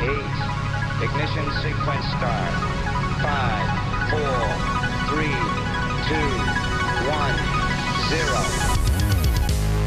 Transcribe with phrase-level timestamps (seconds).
[0.00, 0.36] eight.
[1.02, 2.54] Ignition sequence start.
[3.22, 3.68] Five,
[4.10, 4.38] four,
[5.10, 5.36] three,
[6.08, 6.30] two,
[7.06, 7.36] one,
[8.10, 8.40] zero.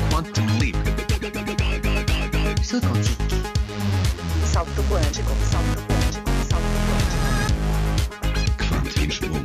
[0.09, 0.77] Quantum leap.
[2.63, 3.35] Saut quantique.
[4.45, 7.27] Salto quântico, salto quântico, salto quântico.
[8.57, 9.39] Kvantismo.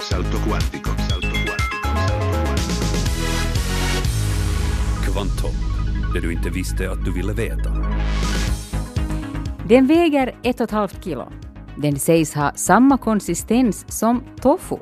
[0.00, 0.90] Salto quantico.
[0.90, 0.90] Salto quantico.
[1.08, 1.80] Salto quantico.
[5.04, 5.54] Kvanthopp,
[6.14, 7.79] det du inte visste att du ville veta.
[9.70, 11.28] Den väger ett och ett halvt kilo.
[11.76, 14.76] Den sägs ha samma konsistens som tofu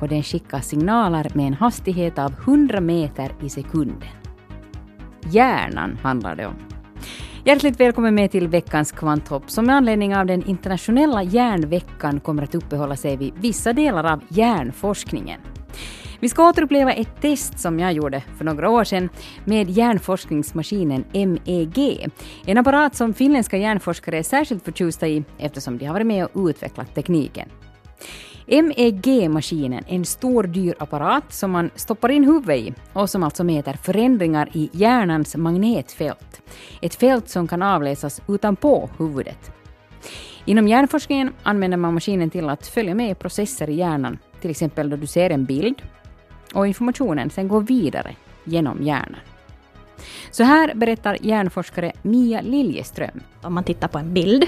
[0.00, 4.08] och den skickar signaler med en hastighet av 100 meter i sekunden.
[5.30, 6.54] Hjärnan handlar det om.
[7.44, 12.54] Hjärtligt välkommen med till veckans kvanthopp som med anledning av den internationella hjärnveckan kommer att
[12.54, 15.40] uppehålla sig vid vissa delar av hjärnforskningen.
[16.20, 19.08] Vi ska återuppleva ett test som jag gjorde för några år sedan
[19.44, 22.08] med hjärnforskningsmaskinen MEG.
[22.46, 26.48] En apparat som finländska hjärnforskare är särskilt förtjusta i eftersom de har varit med och
[26.48, 27.48] utvecklat tekniken.
[28.46, 33.44] MEG-maskinen är en stor dyr apparat som man stoppar in huvudet i och som alltså
[33.44, 36.42] mäter förändringar i hjärnans magnetfält.
[36.82, 39.50] Ett fält som kan avläsas utanpå huvudet.
[40.44, 44.96] Inom hjärnforskningen använder man maskinen till att följa med processer i hjärnan, till exempel då
[44.96, 45.82] du ser en bild
[46.54, 49.20] och informationen sen går vidare genom hjärnan.
[50.30, 53.20] Så här berättar hjärnforskare Mia Liljeström.
[53.42, 54.44] Om man tittar på en bild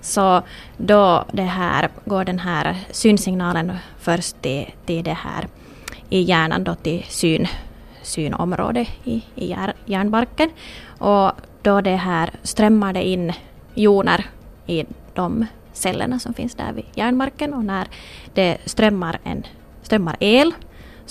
[0.00, 0.42] så
[0.76, 5.48] då det här, går den här synsignalen först till, till det här
[6.08, 7.46] i hjärnan då till syn,
[8.02, 10.50] synområdet i, i hjär, hjärnbarken.
[10.98, 13.32] Och då det här strömmar det in
[13.74, 14.26] joner
[14.66, 14.84] i
[15.14, 17.88] de cellerna som finns där vid hjärnbarken och när
[18.34, 19.46] det strömmar, en,
[19.82, 20.54] strömmar el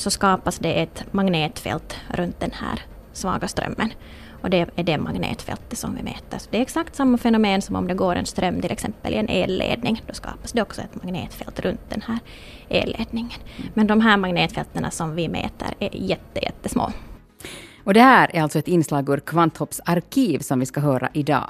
[0.02, 2.82] så skapas det ett magnetfält runt den här
[3.14, 3.94] svaga strömmen.
[4.42, 6.38] Och det är det magnetfältet som vi mäter.
[6.38, 9.18] Så det är exakt samma fenomen som om det går en ström till exempel i
[9.18, 10.02] en elledning.
[10.08, 12.20] Då skapas det också ett magnetfält runt den här
[12.70, 13.40] elledningen.
[13.74, 16.92] Men de här magnetfälten som vi mäter är jätte, jättesmå.
[17.84, 21.50] Och det här är alltså ett inslag ur Kvanthopps arkiv som vi ska höra idag.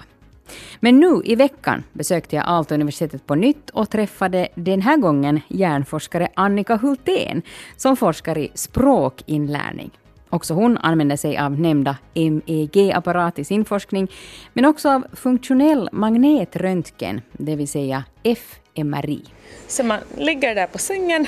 [0.79, 6.27] Men nu i veckan besökte jag Aalto-universitetet på nytt och träffade den här gången hjärnforskare
[6.33, 7.41] Annika Hultén
[7.77, 9.91] som forskar i språkinlärning.
[10.29, 14.11] Också hon använder sig av nämnda MEG-apparat i sin forskning,
[14.53, 19.23] men också av funktionell magnetröntgen, det vill säga fMRI.
[19.67, 21.27] Så man ligger där på sängen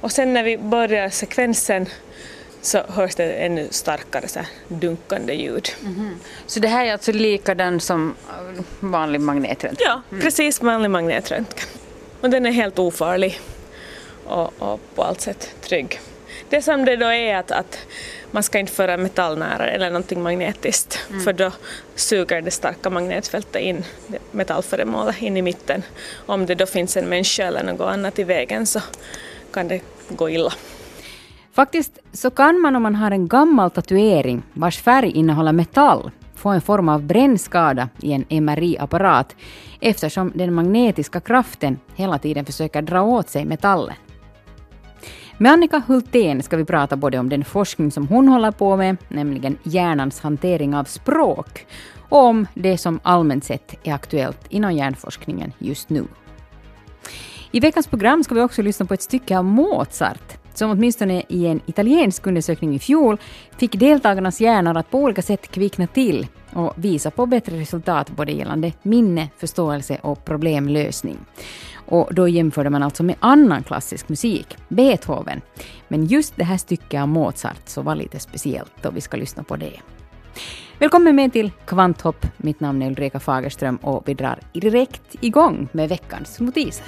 [0.00, 1.86] och sen när vi börjar sekvensen
[2.62, 5.68] så hörs det ännu starkare så dunkande ljud.
[6.46, 8.14] Så det här är alltså likadan som
[8.80, 9.86] vanlig magnetröntgen?
[9.88, 11.68] Ja, precis vanlig magnetröntgen.
[12.20, 13.40] Och den är helt ofarlig
[14.24, 16.00] och, och på allt sätt trygg.
[16.48, 17.78] Det som det då är att, att
[18.30, 21.52] man ska inte föra metall nära eller någonting magnetiskt för då
[21.94, 23.84] suger det starka magnetfältet in
[24.30, 25.82] metallföremålet in i mitten.
[26.26, 28.80] Om det då finns en människa eller något annat i vägen så
[29.52, 30.52] kan det gå illa.
[31.52, 36.48] Faktiskt så kan man om man har en gammal tatuering vars färg innehåller metall få
[36.48, 39.36] en form av brännskada i en MRI-apparat
[39.80, 43.94] eftersom den magnetiska kraften hela tiden försöker dra åt sig metallen.
[45.38, 48.96] Med Annika Hultén ska vi prata både om den forskning som hon håller på med,
[49.08, 51.66] nämligen hjärnans hantering av språk,
[52.08, 56.04] och om det som allmänt sett är aktuellt inom hjärnforskningen just nu.
[57.50, 61.46] I veckans program ska vi också lyssna på ett stycke av Mozart, som åtminstone i
[61.46, 63.16] en italiensk undersökning i fjol
[63.58, 68.32] fick deltagarnas hjärnor att på olika sätt kvickna till och visa på bättre resultat både
[68.32, 71.18] gällande minne, förståelse och problemlösning.
[71.74, 75.40] Och då jämförde man alltså med annan klassisk musik, Beethoven.
[75.88, 79.42] Men just det här stycket av Mozart så var lite speciellt och vi ska lyssna
[79.42, 79.80] på det.
[80.78, 82.26] Välkommen med till Kvanthopp.
[82.36, 86.86] Mitt namn är Ulrika Fagerström och vi drar direkt igång med veckans notiser.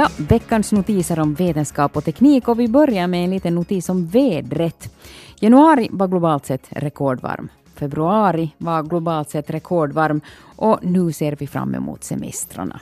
[0.00, 4.06] Ja, veckans notiser om vetenskap och teknik och vi börjar med en liten notis om
[4.06, 4.94] vädret.
[5.40, 7.48] Januari var globalt sett rekordvarm.
[7.74, 10.20] Februari var globalt sett rekordvarm
[10.56, 12.80] och nu ser vi fram emot semestrarna.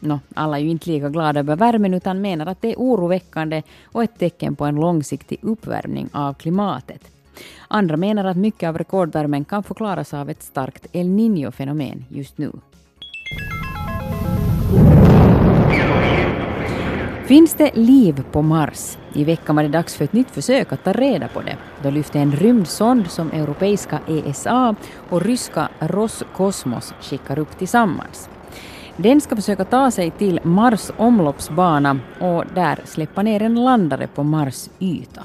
[0.00, 3.62] Nå, alla är ju inte lika glada över värmen utan menar att det är oroväckande
[3.84, 7.10] och ett tecken på en långsiktig uppvärmning av klimatet.
[7.68, 12.52] Andra menar att mycket av rekordvärmen kan förklaras av ett starkt El Niño-fenomen just nu.
[17.32, 18.98] Finns det liv på Mars?
[19.12, 21.56] I veckan var det dags för ett nytt försök att ta reda på det.
[21.82, 24.74] Då lyfte en rymdsond som europeiska ESA
[25.10, 28.28] och ryska Roskosmos skickar upp tillsammans.
[28.96, 34.22] Den ska försöka ta sig till Mars omloppsbana och där släppa ner en landare på
[34.22, 35.22] Mars yta.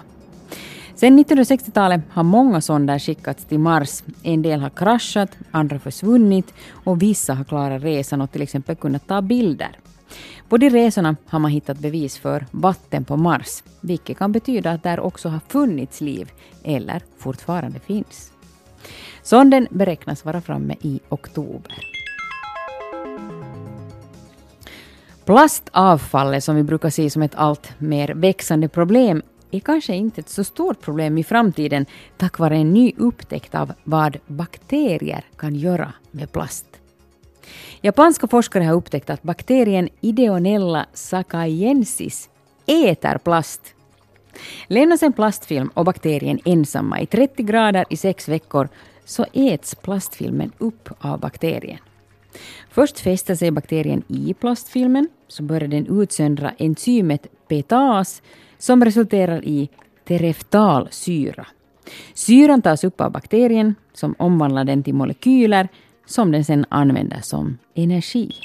[0.95, 4.03] Sedan 1960-talet har många sonder skickats till Mars.
[4.23, 9.07] En del har kraschat, andra försvunnit och vissa har klarat resan och till exempel kunnat
[9.07, 9.79] ta bilder.
[10.49, 14.83] På de resorna har man hittat bevis för vatten på Mars, vilket kan betyda att
[14.83, 16.31] där också har funnits liv,
[16.63, 18.31] eller fortfarande finns.
[19.23, 21.75] Sonden beräknas vara framme i oktober.
[25.25, 29.21] Plastavfallet som vi brukar se som ett allt mer växande problem
[29.51, 31.85] är kanske inte ett så stort problem i framtiden
[32.17, 36.66] tack vare en ny upptäckt av vad bakterier kan göra med plast.
[37.81, 42.29] Japanska forskare har upptäckt att bakterien Ideonella sakaiensis
[42.65, 43.73] äter plast.
[44.67, 48.69] Lämnas en plastfilm och bakterien ensamma i 30 grader i sex veckor
[49.05, 51.79] så äts plastfilmen upp av bakterien.
[52.69, 58.21] Först fäster sig bakterien i plastfilmen, så börjar den utsöndra enzymet petas
[58.57, 59.69] som resulterar i
[60.07, 61.47] tereftalsyra.
[62.13, 65.67] Syran tas upp av bakterien som omvandlar den till molekyler
[66.07, 68.35] som den sen använder som energi.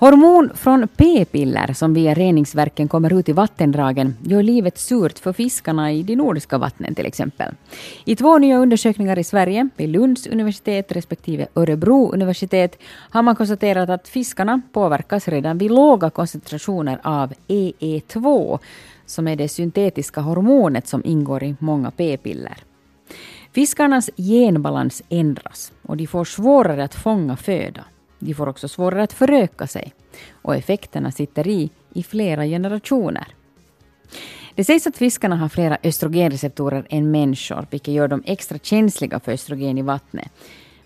[0.00, 5.92] Hormon från p-piller som via reningsverken kommer ut i vattendragen gör livet surt för fiskarna
[5.92, 7.54] i de nordiska vattnen till exempel.
[8.04, 12.78] I två nya undersökningar i Sverige, vid Lunds universitet respektive Örebro universitet,
[13.10, 18.58] har man konstaterat att fiskarna påverkas redan vid låga koncentrationer av EE2,
[19.06, 22.56] som är det syntetiska hormonet som ingår i många p-piller.
[23.52, 27.84] Fiskarnas genbalans ändras och de får svårare att fånga föda.
[28.18, 29.92] De får också svårare att föröka sig
[30.32, 33.28] och effekterna sitter i i flera generationer.
[34.54, 39.32] Det sägs att fiskarna har flera östrogenreceptorer än människor, vilket gör dem extra känsliga för
[39.32, 40.32] östrogen i vattnet.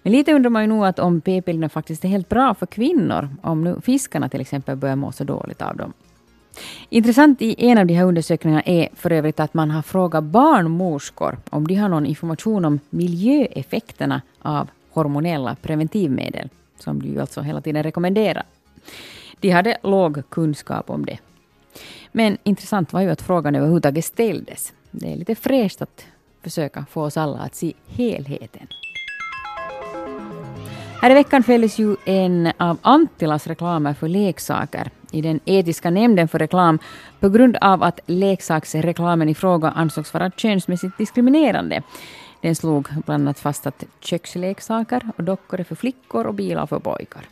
[0.02, 3.28] Men lite undrar man ju nog att om p-pillerna faktiskt är helt bra för kvinnor,
[3.42, 5.92] om nu fiskarna till exempel börjar må så dåligt av dem.
[6.88, 11.38] Intressant i en av de här undersökningarna är för övrigt att man har frågat barnmorskor
[11.50, 16.48] om de har någon information om miljöeffekterna av hormonella preventivmedel,
[16.78, 18.44] som de ju alltså hela tiden rekommenderar.
[19.40, 21.18] De hade låg kunskap om det.
[22.12, 24.72] Men intressant var ju att frågan överhuvudtaget ställdes.
[24.90, 26.04] Det är lite fräscht att
[26.42, 28.66] försöka få oss alla att se helheten.
[31.02, 36.28] Här i veckan fälldes ju en av Anttilas reklamer för leksaker i den etiska nämnden
[36.28, 36.78] för reklam
[37.20, 41.82] på grund av att leksaksreklamen i fråga ansågs vara könsmässigt diskriminerande.
[42.40, 46.78] Den slog bland annat fast att köksleksaker och dockor är för flickor och bilar för
[46.78, 47.28] pojkar.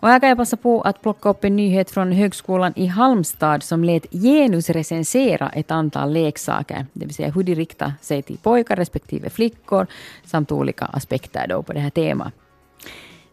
[0.00, 3.62] Och här kan jag passa på att plocka upp en nyhet från Högskolan i Halmstad
[3.62, 8.76] som lät genusrecensera ett antal leksaker, det vill säga hur de riktar sig till pojkar
[8.76, 9.86] respektive flickor
[10.24, 12.32] samt olika aspekter då på det här temat.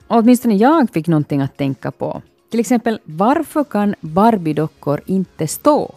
[0.08, 2.22] Och åtminstone jag fick någonting att tänka på.
[2.54, 5.96] Till exempel, varför kan Barbie-dockor inte stå?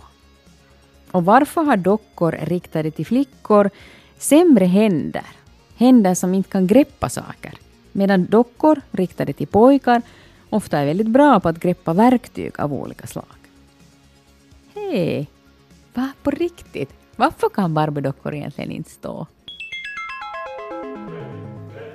[1.11, 3.71] Och varför har dockor riktade till flickor
[4.19, 5.27] sämre händer?
[5.77, 7.55] Händer som inte kan greppa saker.
[7.93, 10.03] Medan dockor riktade till pojkar
[10.51, 13.37] ofta är väldigt bra på att greppa verktyg av olika slag.
[14.75, 15.27] Hej!
[15.95, 16.91] Va, på riktigt?
[17.17, 19.27] Varför kan Barbie-dockor egentligen inte stå?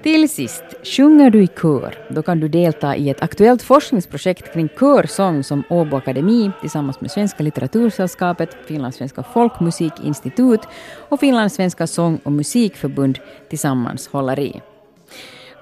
[0.04, 4.70] Till sist, sjunger du i kör, då kan du delta i ett aktuellt forskningsprojekt kring
[4.80, 10.62] körsång som Åbo Akademi tillsammans med Svenska litteratursällskapet, Finlandssvenska folkmusikinstitut
[11.10, 14.62] och Finlandssvenska sång och musikförbund tillsammans håller i.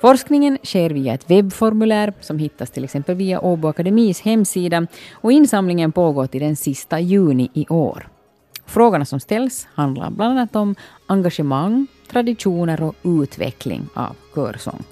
[0.02, 5.92] Forskningen sker via ett webbformulär som hittas till exempel via Åbo Akademis hemsida och insamlingen
[5.92, 8.08] pågår till den sista juni i år.
[8.70, 14.84] Frågorna som ställs handlar bland annat om engagemang, traditioner och utveckling av körsång.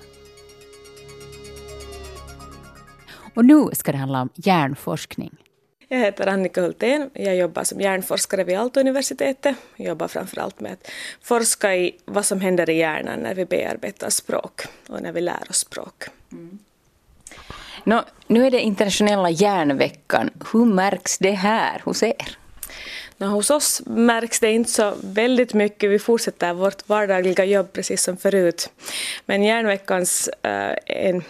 [3.34, 5.31] Och nu ska det handla om hjärnforskning.
[5.88, 7.10] Jag heter Annika Hultén.
[7.13, 9.55] Jag jobbar som hjärnforskare vid Aalto-universitetet.
[9.75, 10.91] Jag jobbar framförallt med att
[11.22, 15.43] forska i vad som händer i hjärnan när vi bearbetar språk och när vi lär
[15.50, 16.03] oss språk.
[16.31, 16.60] Mm.
[17.84, 20.29] Nå, nu är det internationella hjärnveckan.
[20.53, 22.38] Hur märks det här hos er?
[23.17, 25.89] No, hos oss märks det inte så väldigt mycket.
[25.89, 28.69] Vi fortsätter vårt vardagliga jobb precis som förut.
[29.25, 31.24] Men järnveckans äh, en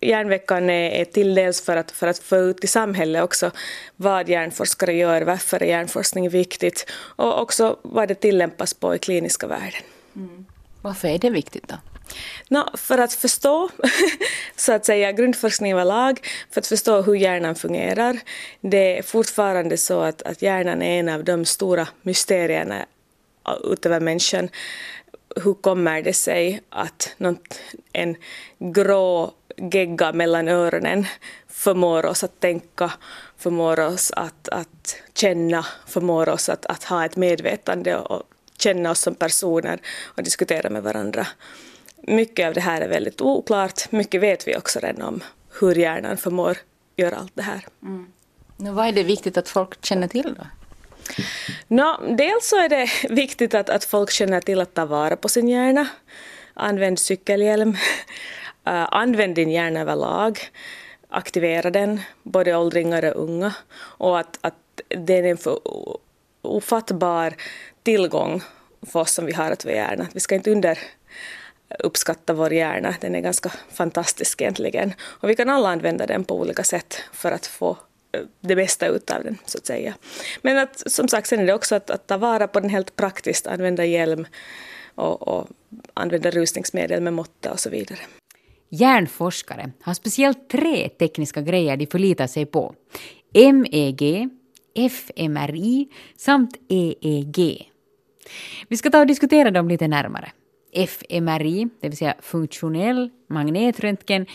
[0.00, 3.50] Hjärnveckan är, till dels för att, för att få ut i samhället också
[3.96, 9.46] vad hjärnforskare gör, varför är hjärnforskning viktigt och också vad det tillämpas på i kliniska
[9.46, 9.82] världen.
[10.16, 10.46] Mm.
[10.82, 11.74] Varför är det viktigt då?
[12.48, 13.70] No, för att förstå
[14.56, 18.18] så att säga grundforskning överlag, för att förstå hur hjärnan fungerar.
[18.60, 22.86] Det är fortfarande så att, att hjärnan är en av de stora mysterierna
[23.64, 24.48] utöver människan.
[25.44, 27.60] Hur kommer det sig att något,
[27.92, 28.16] en
[28.58, 31.06] grå gegga mellan öronen
[31.48, 32.92] förmår oss att tänka,
[33.38, 38.22] förmår oss att, att känna, förmår oss att, att ha ett medvetande och
[38.58, 41.26] känna oss som personer och diskutera med varandra.
[42.06, 45.22] Mycket av det här är väldigt oklart, mycket vet vi också redan om
[45.60, 46.56] hur hjärnan förmår
[46.96, 47.66] göra allt det här.
[47.82, 48.06] Mm.
[48.56, 50.46] Nu, vad är det viktigt att folk känner till då?
[51.68, 55.28] No, dels så är det viktigt att, att folk känner till att ta vara på
[55.28, 55.88] sin hjärna.
[56.54, 57.68] Använd cykelhjälm.
[57.68, 57.76] Uh,
[58.90, 60.38] använd din hjärna överlag.
[61.08, 63.54] Aktivera den, både åldringar och unga.
[63.78, 65.38] Och att, att det är en
[66.42, 67.34] ofattbar
[67.82, 68.42] tillgång
[68.92, 70.06] för oss som vi har att vara hjärna.
[70.12, 70.78] Vi ska inte under
[71.78, 72.94] uppskatta vår hjärna.
[73.00, 74.92] Den är ganska fantastisk egentligen.
[75.00, 77.78] Och vi kan alla använda den på olika sätt för att få
[78.12, 79.94] eh, det bästa ut av den, så att säga.
[80.42, 82.96] Men att, som sagt, sen är det också att, att ta vara på den helt
[82.96, 84.26] praktiskt, använda hjälm
[84.94, 85.48] och, och
[85.94, 88.00] använda rusningsmedel med måtta och så vidare.
[88.68, 92.74] Hjärnforskare har speciellt tre tekniska grejer de förlitar sig på.
[93.34, 94.28] MEG,
[94.74, 97.70] fMRI samt EEG.
[98.68, 100.32] Vi ska ta och diskutera dem lite närmare
[100.76, 104.26] fMRI, det vill säga funktionell magnetröntgen,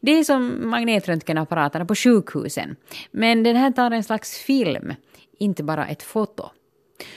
[0.00, 2.76] det är som magnetröntgenapparaterna på sjukhusen.
[3.10, 4.94] Men den här tar en slags film,
[5.38, 6.50] inte bara ett foto.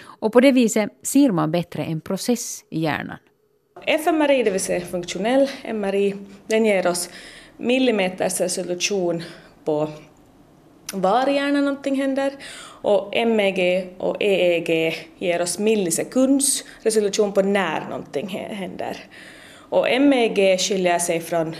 [0.03, 3.17] Och på det viset ser man bättre en process i hjärnan.
[3.85, 6.15] fMRI, det vill säga funktionell MRI,
[6.47, 7.09] den ger oss
[7.57, 9.23] millimeters resolution
[9.65, 9.89] på
[10.93, 12.31] var i hjärnan någonting händer.
[12.81, 18.97] Och MEG och EEG ger oss millisekunds resolution på när någonting händer.
[19.53, 21.55] Och MEG skiljer sig från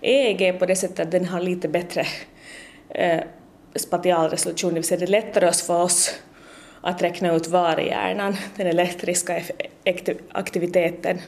[0.00, 2.06] EEG på det sättet att den har lite bättre
[2.88, 3.20] eh,
[3.76, 6.14] spatial resolution, det vill säga det är lättare för oss
[6.80, 9.42] att räkna ut var i hjärnan den elektriska
[10.32, 11.20] aktiviteten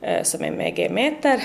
[0.00, 1.42] eh, som MEG mäter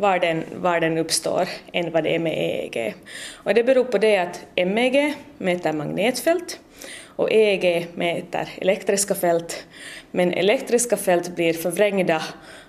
[0.00, 2.94] var den, var den uppstår än vad det är med EEG.
[3.32, 6.60] Och det beror på det att MEG mäter magnetfält
[7.04, 9.66] och EEG mäter elektriska fält,
[10.10, 12.22] men elektriska fält blir förvrängda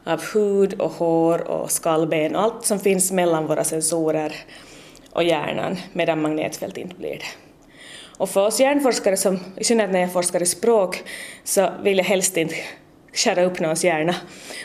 [0.03, 4.33] av hud och hår och skallben och allt som finns mellan våra sensorer
[5.11, 7.25] och hjärnan, medan magnetfält inte blir det.
[8.17, 11.03] Och för oss hjärnforskare, som, i synnerhet när jag forskar i språk,
[11.43, 12.55] så vill jag helst inte
[13.13, 14.15] skära upp någons hjärna,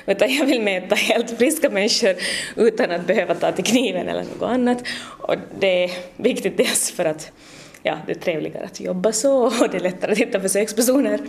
[0.07, 2.15] utan jag vill mäta helt friska människor
[2.57, 4.83] utan att behöva ta till kniven eller något annat.
[5.19, 7.33] Och det är viktigt dels för att
[7.83, 11.21] ja, det är trevligare att jobba så och det är lättare att hitta försökspersoner.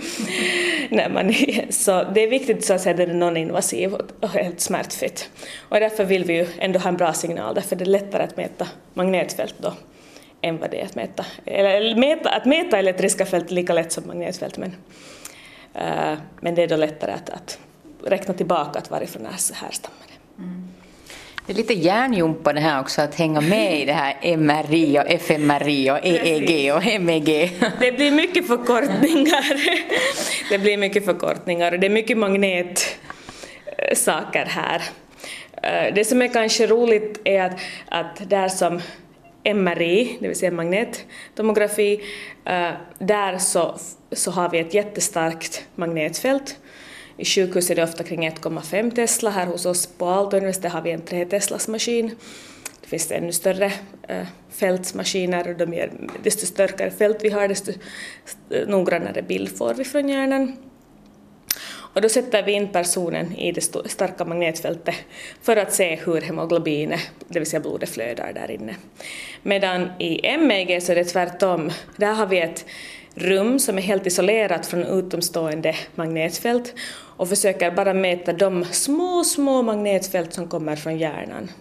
[0.89, 1.33] När man,
[1.69, 5.29] så det är viktigt så att säga, det är non-invasiv och helt smärtfritt.
[5.69, 8.37] Och därför vill vi ju ändå ha en bra signal, därför är det lättare att
[8.37, 9.73] mäta magnetfält då
[10.41, 13.91] än vad det är att mäta, eller mäta, att mäta elektriska fält är lika lätt
[13.91, 14.75] som magnetfält men
[16.41, 17.59] men det är då lättare att, att
[18.03, 20.43] räkna tillbaka att varifrån är härstammar det.
[20.43, 20.67] Mm.
[21.45, 25.21] Det är lite hjärnjumpa det här också att hänga med i det här MRI och
[25.21, 27.57] fMRI och EEG och MEG.
[27.79, 29.87] Det blir mycket förkortningar.
[30.49, 34.81] Det blir mycket förkortningar och det är mycket magnetsaker här.
[35.63, 38.81] Eh, det som är kanske roligt är att, att där som
[39.55, 42.01] MRI, det vill säga magnettomografi,
[42.45, 43.75] eh, där så,
[44.11, 46.57] så har vi ett jättestarkt magnetfält.
[47.17, 50.81] I sjukhus är det ofta kring 1,5 Tesla, här hos oss på Aalto universitet har
[50.81, 52.15] vi en 3 Teslas maskin.
[52.81, 53.71] Det finns ännu större
[54.07, 55.91] äh, fältsmaskiner och de ger,
[56.23, 57.71] desto starkare fält vi har desto
[58.67, 60.57] noggrannare bild får vi från hjärnan.
[61.97, 64.95] Och då sätter vi in personen i det starka magnetfältet
[65.41, 68.75] för att se hur hemoglobinet, det vill säga blodet, flödar där inne.
[69.43, 71.71] Medan i MEG så är det tvärtom.
[71.95, 72.65] Där har vi ett
[73.17, 76.73] rum som är helt isolerat från utomstående magnetfält
[77.17, 81.51] och försöker bara mäta de små, små magnetfält som kommer från hjärnan.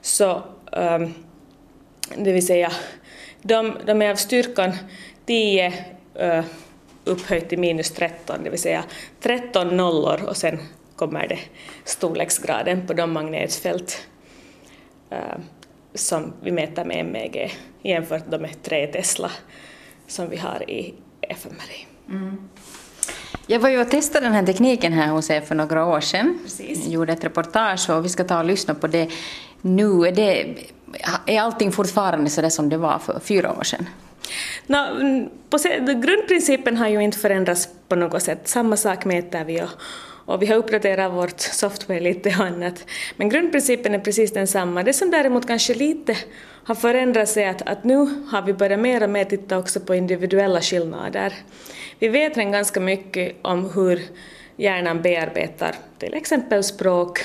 [0.00, 1.14] Så, um,
[2.16, 2.72] det vill säga,
[3.42, 4.72] de, de är av styrkan
[5.26, 5.74] 10 uh,
[6.14, 6.44] eh,
[7.04, 8.84] upphöjt till minus 13, det vill säga
[9.20, 10.58] 13 nollor och sen
[10.96, 11.38] kommer det
[11.84, 14.06] storleksgraden på de magnetfält
[15.12, 15.38] uh,
[15.94, 19.30] som vi mäter med MEG jämfört med 3 Tesla
[20.06, 20.94] som vi har i
[21.28, 21.86] fMRI.
[22.08, 22.48] Mm.
[23.46, 26.38] Jag var ju och testade den här tekniken här hos er för några år sedan.
[26.42, 26.86] Precis.
[26.86, 29.10] Gjorde ett reportage och vi ska ta och lyssna på det
[29.60, 30.06] nu.
[30.06, 30.54] Är, det,
[31.26, 33.88] är allting fortfarande så som det var för fyra år sedan?
[34.66, 34.76] No,
[35.50, 35.58] på,
[36.00, 38.48] grundprincipen har ju inte förändrats på något sätt.
[38.48, 39.70] Samma sak mäter vi och,
[40.26, 42.86] och vi har uppdaterat vårt software lite och annat.
[43.16, 44.82] Men grundprincipen är precis densamma.
[44.82, 46.16] Det som däremot kanske lite
[46.64, 47.96] har förändrats är att, att nu
[48.30, 51.32] har vi börjat mer och mer titta också på individuella skillnader.
[51.98, 54.02] Vi vet redan ganska mycket om hur
[54.56, 57.20] hjärnan bearbetar till exempel språk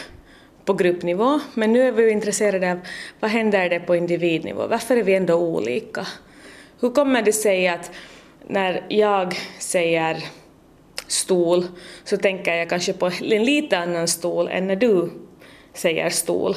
[0.65, 2.79] på gruppnivå, men nu är vi intresserade av
[3.19, 6.07] vad händer det på individnivå, varför är vi ändå olika?
[6.79, 7.91] Hur kommer det sig att
[8.47, 10.23] när jag säger
[11.11, 11.65] stol
[12.03, 15.11] så tänker jag kanske på en lite annan stol än när du
[15.73, 16.55] säger stol.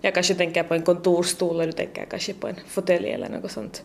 [0.00, 3.50] Jag kanske tänker på en kontorsstol och du tänker kanske på en fåtölj eller något
[3.50, 3.82] sånt.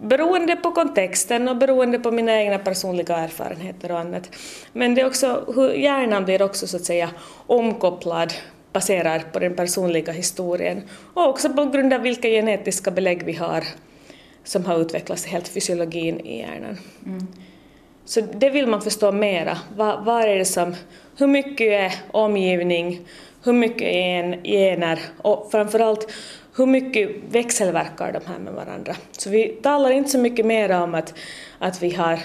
[0.00, 4.30] Beroende på kontexten och beroende på mina egna personliga erfarenheter och annat.
[4.72, 7.10] Men det är också hur hjärnan blir också så att säga
[7.46, 8.32] omkopplad
[8.72, 10.82] baserat på den personliga historien
[11.14, 13.64] och också på grund av vilka genetiska belägg vi har
[14.44, 16.78] som har utvecklats helt fysiologin i hjärnan.
[17.06, 17.26] Mm.
[18.04, 19.58] Så det vill man förstå mera.
[19.76, 20.74] Vad, vad är det som,
[21.16, 23.00] hur mycket är omgivning,
[23.44, 26.12] hur mycket är gener och framförallt
[26.56, 28.96] hur mycket växelverkar de här med varandra.
[29.12, 31.14] Så vi talar inte så mycket mer om att,
[31.58, 32.18] att vi har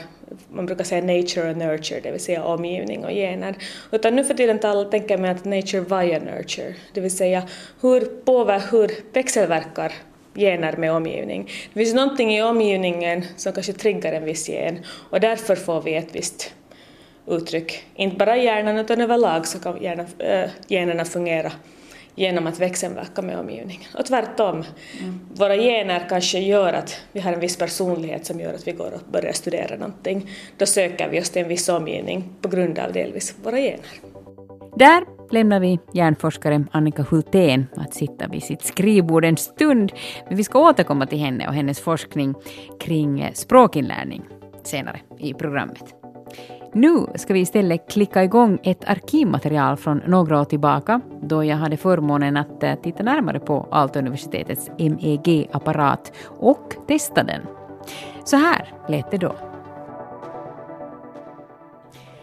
[0.51, 3.55] man brukar säga nature och nurture, det vill säga omgivning och gener.
[3.91, 7.43] Utan nu för tiden talar, tänker man att nature via nurture, det vill säga
[7.81, 9.93] hur, påver, hur växelverkar
[10.39, 11.51] gener med omgivning.
[11.73, 14.79] Det finns någonting i omgivningen som kanske triggar en viss gen
[15.09, 16.53] och därför får vi ett visst
[17.27, 17.83] uttryck.
[17.95, 21.51] Inte bara i hjärnan utan överlag så kan hjärnan, äh, generna fungera
[22.15, 23.89] genom att växelverka med omgivningen.
[23.97, 24.63] Och tvärtom,
[25.01, 25.19] mm.
[25.33, 28.93] våra gener kanske gör att vi har en viss personlighet som gör att vi går
[28.93, 30.29] och börjar studera någonting.
[30.57, 33.79] Då söker vi oss till en viss omgivning på grund av delvis våra gener.
[34.75, 39.91] Där lämnar vi hjärnforskare Annika Hultén att sitta vid sitt skrivbord en stund.
[40.27, 42.35] Men vi ska återkomma till henne och hennes forskning
[42.79, 44.23] kring språkinlärning
[44.63, 45.95] senare i programmet.
[46.73, 51.77] Nu ska vi istället klicka igång ett arkivmaterial från några år tillbaka då jag hade
[51.77, 57.41] förmånen att eh, titta närmare på Aalto-universitetets MEG-apparat och testa den.
[58.23, 59.48] Så här lät det då.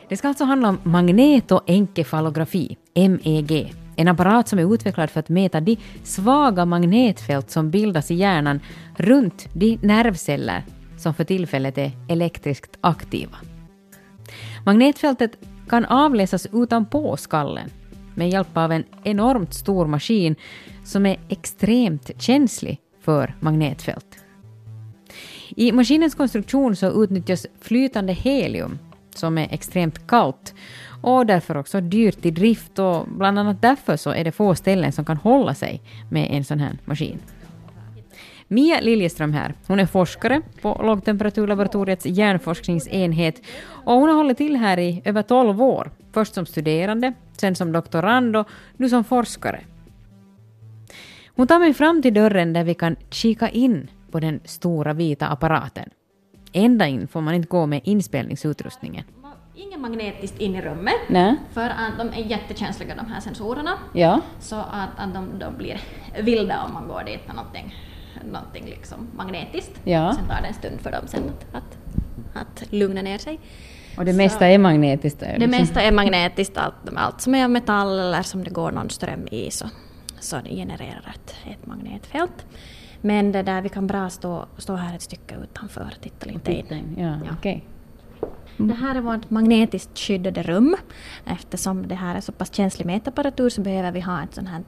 [0.08, 5.60] Det ska alltså handla om magnetoenkefalografi, MEG, en apparat som är utvecklad för att mäta
[5.60, 8.60] de svaga magnetfält som bildas i hjärnan
[8.97, 10.62] runt de nervceller
[10.99, 13.36] som för tillfället är elektriskt aktiva.
[14.64, 15.38] Magnetfältet
[15.69, 17.71] kan avläsas utanpå skallen
[18.14, 20.36] med hjälp av en enormt stor maskin
[20.84, 24.06] som är extremt känslig för magnetfält.
[25.49, 28.78] I maskinens konstruktion så utnyttjas flytande helium
[29.17, 30.55] som är extremt kallt
[31.02, 34.93] och därför också dyrt i drift och bland annat därför så är det få ställen
[34.93, 37.19] som kan hålla sig med en sån här maskin.
[38.49, 39.55] Mia Liljeström här.
[39.67, 45.63] Hon är forskare på lågtemperaturlaboratoriets hjärnforskningsenhet och hon har hållit till här i över 12
[45.63, 45.91] år.
[46.13, 49.61] Först som studerande, sen som doktorand och nu som forskare.
[51.37, 55.26] Hon tar mig fram till dörren där vi kan kika in på den stora vita
[55.26, 55.91] apparaten.
[56.56, 59.04] Ända in får man inte gå med inspelningsutrustningen.
[59.54, 61.36] Inget magnetiskt in i rummet, Nej.
[61.52, 63.73] för att de är jättekänsliga de här sensorerna.
[63.92, 64.21] Ja.
[64.40, 65.80] Så att, att de, de blir
[66.21, 67.75] vilda om man går dit med någonting
[68.32, 69.80] någonting liksom magnetiskt.
[69.84, 70.12] Ja.
[70.12, 71.78] Sen tar det en stund för dem sen att, att,
[72.34, 73.40] att lugna ner sig.
[73.99, 75.21] Och det mesta så, är magnetiskt?
[75.21, 75.50] Det liksom.
[75.50, 76.58] mesta är magnetiskt.
[76.58, 79.66] Allt, allt som är av metall eller som det går någon ström i så,
[80.21, 82.47] så det genererar ett, ett magnetfält.
[83.06, 86.52] Men det där vi kan bra stå, stå här ett stycke utanför och titta lite
[86.52, 86.95] in.
[86.99, 87.32] Ja, ja.
[87.38, 87.60] Okay.
[88.56, 90.76] Det här är vårt magnetiskt skyddade rum.
[91.26, 94.62] Eftersom det här är så pass känslig mätapparatur så behöver vi ha ett sånt här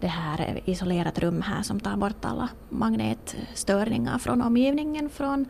[0.00, 5.46] det här isolerat rum här som tar bort alla magnetstörningar från omgivningen, från,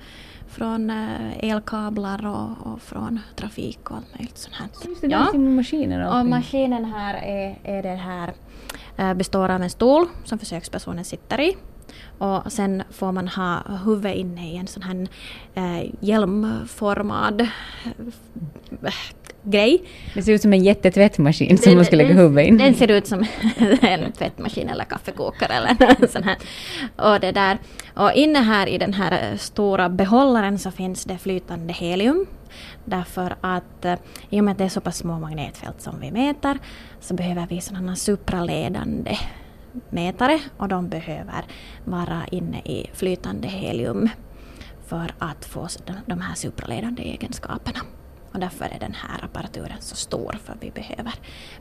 [0.49, 4.68] från eh, elkablar och, och från trafik och allt möjligt sånt här.
[4.88, 5.33] Just det, ja.
[5.33, 8.33] maskinen och, och maskinen här är, är det här,
[8.97, 11.57] eh, består av en stol som försökspersonen sitter i
[12.18, 15.09] och sen får man ha huvudet inne i en sån här
[15.55, 18.94] eh, hjälmformad eh,
[19.44, 19.83] grej.
[20.14, 22.59] Det ser ut som en jättetvättmaskin som man ska lägga huvudet in.
[22.59, 23.27] Den ser ut som
[23.81, 26.37] en tvättmaskin eller kaffekokare eller sån här.
[26.97, 27.59] Och, det där.
[27.94, 32.27] och inne här i den här stora behållaren så finns det flytande helium.
[32.85, 33.94] Därför att eh,
[34.31, 36.59] i och med att det är så pass små magnetfält som vi mäter
[37.01, 39.16] så behöver vi sådana supraledande
[39.91, 41.45] mätare och de behöver
[41.85, 44.09] vara inne i flytande helium
[44.87, 45.69] för att få
[46.07, 47.81] de här supraledande egenskaperna.
[48.33, 51.15] Och därför är den här apparaturen så stor för vi behöver,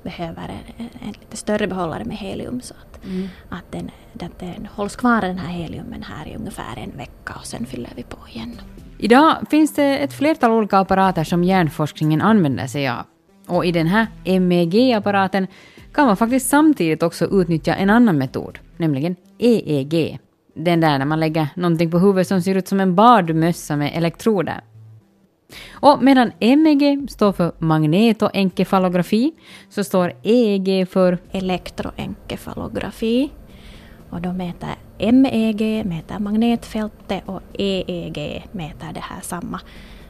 [0.03, 3.27] behöver en, en lite större behållare med helium så att, mm.
[3.49, 7.45] att, den, att den hålls kvar den här heliumen här i ungefär en vecka och
[7.45, 8.61] sen fyller vi på igen.
[8.99, 13.05] Idag finns det ett flertal olika apparater som hjärnforskningen använder sig av.
[13.47, 14.07] Och i den här
[14.39, 15.47] MEG-apparaten
[15.93, 20.19] kan man faktiskt samtidigt också utnyttja en annan metod, nämligen EEG.
[20.55, 23.91] Den där när man lägger någonting på huvudet som ser ut som en badmössa med
[23.95, 24.61] elektroder.
[25.71, 29.33] Och medan MEG står för magnetoenkefalografi
[29.69, 33.31] så står EEG för Elektroenkefalografi.
[34.09, 34.69] Och då mäter
[35.11, 39.59] MEG mäter magnetfältet och EEG mäter det här samma,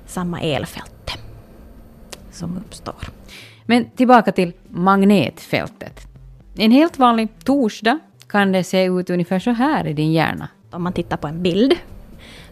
[0.06, 1.19] samma elfältet
[2.32, 2.96] som uppstår.
[3.65, 6.08] Men tillbaka till magnetfältet.
[6.58, 10.47] En helt vanlig torsdag kan det se ut ungefär så här i din hjärna.
[10.71, 11.73] Om man tittar på en bild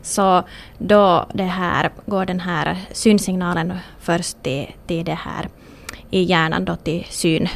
[0.01, 0.43] så
[0.77, 5.49] då det här, går den här synsignalen först till, till det här
[6.09, 7.47] i hjärnan då till syn,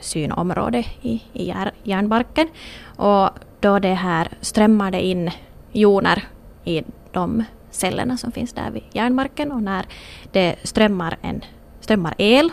[0.00, 2.48] synområdet i, i hjär, hjärnbarken.
[2.96, 5.30] Och då det här strömmar det in
[5.72, 6.22] joner
[6.64, 9.86] i de cellerna som finns där vid hjärnbarken och när
[10.32, 11.44] det strömmar, en,
[11.80, 12.52] strömmar el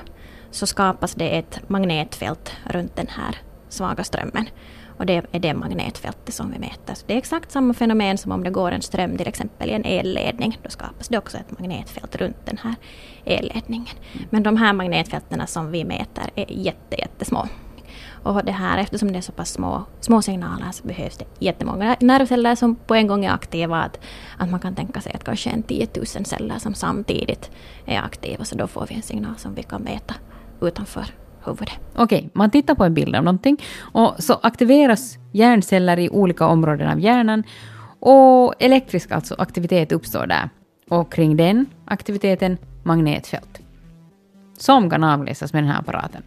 [0.56, 3.38] så skapas det ett magnetfält runt den här
[3.70, 4.50] svaga strömmen.
[4.98, 6.94] Och det är det magnetfältet som vi mäter.
[6.94, 9.74] Så det är exakt samma fenomen som om det går en ström till exempel i
[9.74, 10.58] en elledning.
[10.64, 12.76] Då skapas det också ett magnetfält runt den här
[13.26, 13.96] elledningen.
[14.30, 17.48] Men de här magnetfälten som vi mäter är jätte, jättesmå.
[18.24, 21.96] Och det här, eftersom det är så pass små, små signaler så behövs det jättemånga
[22.00, 23.78] nervceller som på en gång är aktiva.
[23.78, 24.00] Att,
[24.38, 27.52] att man kan tänka sig att kanske en 10 000 celler som samtidigt
[27.86, 28.46] är aktiva.
[28.46, 30.16] Så då får vi en signal som vi kan mäta
[30.62, 31.06] utanför
[31.46, 31.74] huvudet.
[31.96, 36.90] Okej, man tittar på en bild av någonting och så aktiveras hjärnceller i olika områden
[36.90, 37.44] av hjärnan
[38.00, 40.50] och elektrisk alltså aktivitet uppstår där.
[40.90, 43.60] Och kring den aktiviteten magnetfält.
[44.58, 46.24] Som kan avläsas med den här apparaten.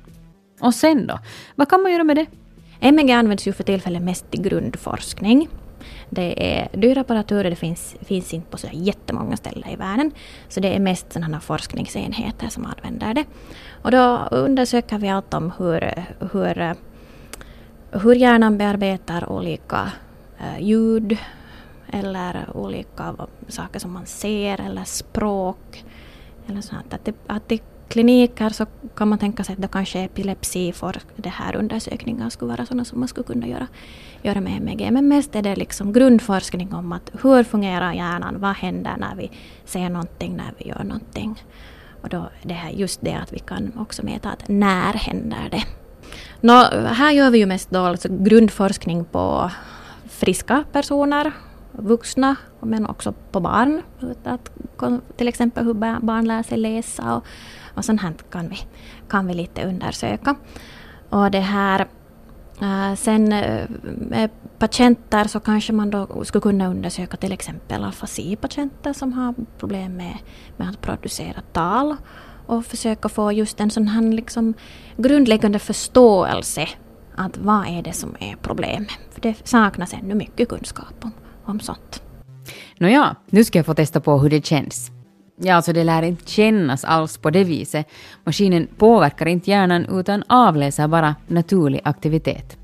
[0.61, 1.19] Och sen då?
[1.55, 2.93] Vad kan man göra med det?
[2.93, 5.49] MEG används ju för tillfället mest till grundforskning.
[6.11, 10.11] Det är dyra apparaturer, det finns, finns inte på så jättemånga ställen i världen.
[10.49, 13.25] Så det är mest sådana forskningsenheter som använder det.
[13.83, 16.75] Och då undersöker vi allt om hur, hur,
[17.91, 19.93] hur hjärnan bearbetar olika
[20.39, 21.19] eh, ljud
[21.93, 23.15] eller olika
[23.49, 25.85] saker som man ser eller språk.
[26.47, 26.95] Eller sånt.
[26.95, 31.01] Att, det, att det kliniker så kan man tänka sig att då kanske epilepsi för
[31.17, 33.67] det här undersökningar skulle vara sådana som man skulle kunna göra,
[34.23, 34.93] göra med MEG.
[34.93, 39.31] Men mest är det liksom grundforskning om att hur fungerar hjärnan, vad händer när vi
[39.65, 41.43] ser någonting, när vi gör någonting.
[42.03, 45.65] Och då det här, just det att vi kan också mäta att när händer det.
[46.41, 46.53] Nå,
[46.87, 49.51] här gör vi ju mest då alltså grundforskning på
[50.09, 51.33] friska personer,
[51.73, 53.83] vuxna men också på barn.
[54.25, 54.51] Att,
[55.17, 57.25] till exempel hur barn lär sig läsa och
[57.79, 58.57] och sånt här kan vi,
[59.09, 60.35] kan vi lite undersöka.
[61.11, 61.87] Och det här
[62.61, 68.93] äh, sen äh, med patienter så kanske man då skulle kunna undersöka till exempel afasipatienter
[68.93, 70.19] som har problem med,
[70.57, 71.97] med att producera tal
[72.47, 74.55] och försöka få just en sån här liksom
[74.97, 76.69] grundläggande förståelse
[77.17, 78.99] att vad är det som är problemet.
[79.11, 81.13] För det saknas ännu mycket kunskap om,
[81.45, 82.03] om sånt.
[82.79, 84.91] Nåja, nu ska jag få testa på hur det känns.
[85.41, 87.87] Ja, alltså det lär inte kännas alls på det viset.
[88.25, 92.57] Maskinen påverkar inte hjärnan utan avläser bara naturlig aktivitet.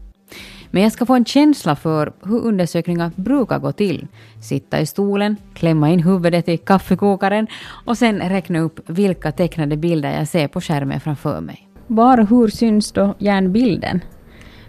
[0.70, 4.06] Men jag ska få en känsla för hur undersökningar brukar gå till.
[4.42, 7.46] Sitta i stolen, klämma in huvudet i kaffekokaren
[7.86, 11.68] och sen räkna upp vilka tecknade bilder jag ser på skärmen framför mig.
[11.86, 14.00] Var och hur syns då hjärnbilden?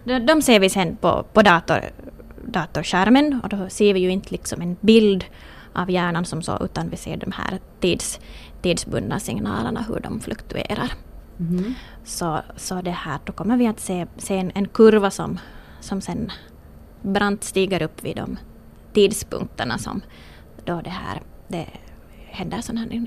[0.03, 1.79] De, de ser vi sen på, på dator,
[2.47, 5.25] datorskärmen och då ser vi ju inte liksom en bild
[5.75, 8.19] av hjärnan som så, utan vi ser de här tids,
[8.61, 10.91] tidsbundna signalerna, hur de fluktuerar.
[11.39, 11.73] Mm.
[12.03, 15.39] Så, så det här, då kommer vi att se, se en, en kurva som,
[15.79, 16.31] som sen
[17.01, 18.37] brant stiger upp vid de
[18.93, 20.01] tidspunkterna som
[20.65, 21.65] då det här det
[22.25, 23.05] händer sån här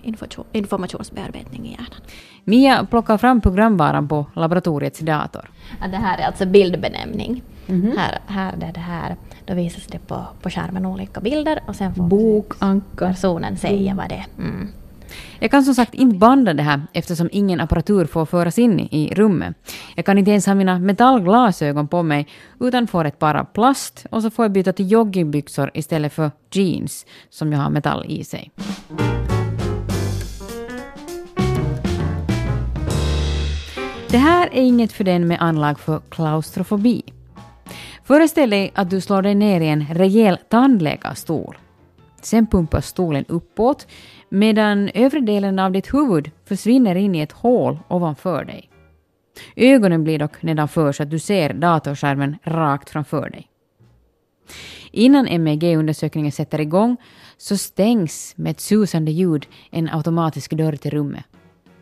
[0.52, 2.00] informationsbearbetning i hjärnan.
[2.44, 5.50] Mia plockar fram programvaran på laboratoriets dator.
[5.80, 7.42] Ja, det här är alltså bildbenämning.
[7.68, 7.96] Mm.
[7.96, 11.94] Här, här där det här, då visas det på, på skärmen olika bilder och sen
[11.94, 14.26] får personen säga vad det är.
[14.38, 14.68] Mm.
[15.38, 19.14] Jag kan som sagt inte banda det här eftersom ingen apparatur får föras in i
[19.14, 19.56] rummet.
[19.96, 22.26] Jag kan inte ens ha mina metallglasögon på mig
[22.60, 27.06] utan får ett par plast och så får jag byta till joggingbyxor istället för jeans
[27.30, 28.50] som jag har metall i sig.
[34.10, 37.02] Det här är inget för den med anlag för klaustrofobi.
[38.08, 41.58] Föreställ dig att du slår dig ner i en rejäl tandläkarstol.
[42.22, 43.86] Sen pumpas stolen uppåt
[44.28, 48.70] medan övre delen av ditt huvud försvinner in i ett hål ovanför dig.
[49.56, 53.48] Ögonen blir dock nedanför så att du ser datorskärmen rakt framför dig.
[54.90, 56.96] Innan MEG-undersökningen sätter igång
[57.36, 61.24] så stängs med ett susande ljud en automatisk dörr till rummet.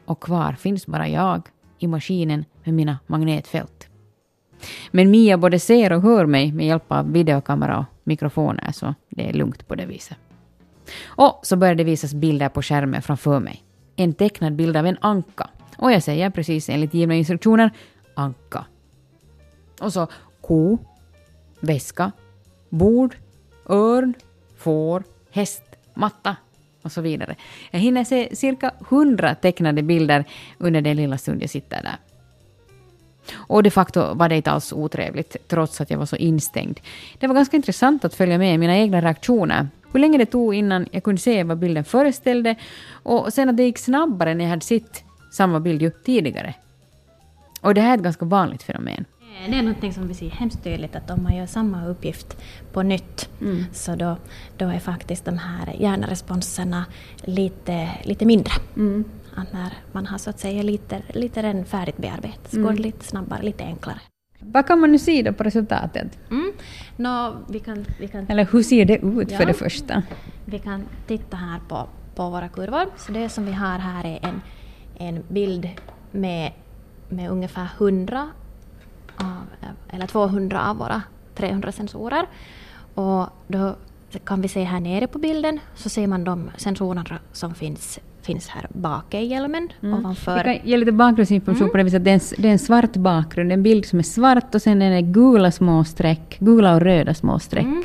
[0.05, 1.43] Och kvar finns bara jag
[1.79, 3.89] i maskinen med mina magnetfält.
[4.91, 9.29] Men Mia både ser och hör mig med hjälp av videokamera och mikrofoner, så det
[9.29, 10.17] är lugnt på det viset.
[11.05, 13.63] Och så börjar det visas bilder på skärmen framför mig.
[13.97, 15.51] En tecknad bild av en anka.
[15.77, 17.71] Och jag säger precis enligt givna instruktioner
[18.15, 18.65] anka.
[19.81, 20.09] Och så
[20.41, 20.79] ko,
[21.61, 22.13] väska,
[22.69, 23.17] bord,
[23.69, 24.15] örn,
[24.57, 25.63] får, häst,
[25.95, 26.37] matta
[26.83, 27.37] och så vidare.
[27.71, 30.25] Jag hinner se cirka hundra tecknade bilder
[30.59, 31.97] under den lilla stund jag sitter där.
[33.35, 36.81] Och de facto var det inte alls otrevligt, trots att jag var så instängd.
[37.19, 39.69] Det var ganska intressant att följa med mina egna reaktioner.
[39.93, 42.57] Hur länge det tog innan jag kunde se vad bilden föreställde
[43.03, 46.55] och sen att det gick snabbare när jag hade sett samma bild ju tidigare.
[47.61, 49.05] Och det här är ett ganska vanligt fenomen.
[49.49, 52.37] Det är någonting som vi ser hemskt tydligt att om man gör samma uppgift
[52.73, 53.29] på nytt
[53.73, 54.17] så då,
[54.57, 56.85] då är faktiskt de här hjärnresponserna
[57.25, 58.53] lite, lite mindre.
[59.37, 62.83] Att när man har så att säga lite, lite redan färdigt bearbetat så går det
[62.83, 64.01] lite snabbare, lite enklare.
[64.41, 66.19] Vad kan man nu se då på resultatet?
[66.31, 66.53] Mm.
[66.97, 69.39] Nå, vi, kan, vi, kan, Eller hur ser det ut Ja.
[69.39, 70.03] för det första?
[70.45, 72.87] vi kan titta här på, på våra kurvor.
[72.97, 74.41] Så det som vi har här är en,
[74.99, 75.69] en bild
[76.11, 76.53] med,
[77.09, 78.29] med ungefär 100
[79.17, 79.47] av,
[79.91, 81.03] eller 200 av våra
[81.35, 82.27] 300 sensorer.
[82.95, 83.77] Och då
[84.25, 88.49] kan vi se här nere på bilden så ser man de sensorerna som finns, finns
[88.49, 90.37] här bak i hjälmen ovanför.
[90.37, 92.97] Vi kan ge lite bakgrundsinformation på det viset det är, en, det är en svart
[92.97, 96.81] bakgrund, en bild som är svart och sen är det gula små streck, gula och
[96.81, 97.65] röda små streck.
[97.65, 97.83] Mm.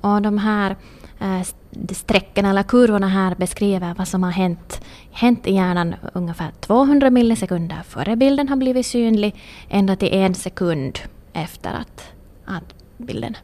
[0.00, 0.76] Och de här
[1.20, 4.80] eh, st- strecken eller kurvorna här beskriver vad som har hänt,
[5.12, 9.34] hänt i hjärnan ungefär 200 millisekunder före bilden har blivit synlig,
[9.68, 10.98] ända till en sekund
[11.32, 12.12] efter att,
[12.44, 13.36] att bilden,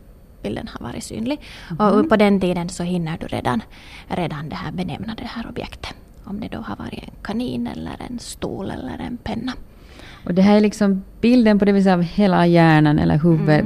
[0.42, 1.40] bilden har varit synlig.
[1.78, 3.62] Och på den tiden så hinner du redan,
[4.08, 5.94] redan det här benämna det här objektet.
[6.24, 9.52] Om det då har varit en kanin eller en stol eller en penna.
[10.24, 13.64] Och det här är liksom bilden på det viset av hela hjärnan eller huvudet.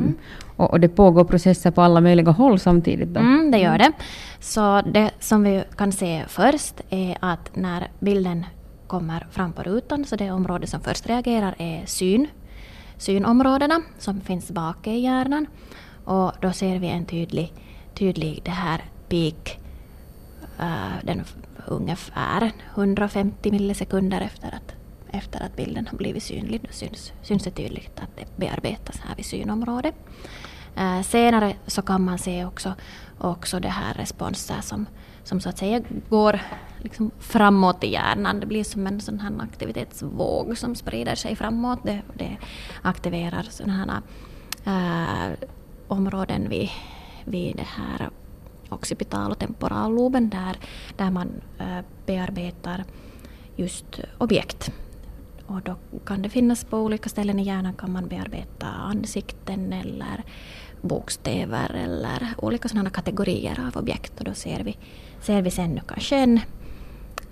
[0.57, 3.21] Och, och det pågår processer på alla möjliga håll samtidigt då.
[3.21, 3.93] Mm, det gör det.
[4.41, 8.47] Så det som vi kan se först är att när bilden
[8.87, 12.27] kommer fram på rutan, så det område som först reagerar är syn.
[12.97, 15.47] Synområdena som finns bak i hjärnan.
[16.05, 17.53] Och då ser vi en tydlig,
[17.95, 19.59] tydlig det här peak,
[20.61, 21.25] eh, den
[21.67, 24.75] ungefär 150 millisekunder efter att,
[25.11, 26.61] efter att bilden har blivit synlig.
[26.63, 29.95] Då syns, syns det tydligt att det bearbetas här vid synområdet.
[30.77, 32.75] Eh, senare så kan man se också,
[33.19, 34.87] också det här responser som,
[35.25, 36.41] som så att säga går
[36.79, 38.41] liksom framåt i hjärnan.
[38.41, 41.79] Det blir som en sån här aktivitetsvåg som sprider sig framåt.
[41.83, 42.37] Det, det
[42.83, 44.03] aktiverar sådana
[44.65, 45.33] här eh,
[45.89, 46.71] områden vid,
[47.25, 48.11] vid det här
[48.75, 50.57] occipital och temporalloben där,
[50.97, 52.85] där man eh, bearbetar
[53.57, 54.71] just objekt.
[55.47, 60.25] Och då kan det finnas på olika ställen i hjärnan kan man bearbeta ansikten eller
[60.81, 64.19] bokstäver eller olika sådana kategorier av objekt.
[64.19, 64.77] Och då ser vi,
[65.21, 66.41] ser vi sen nu kanske en,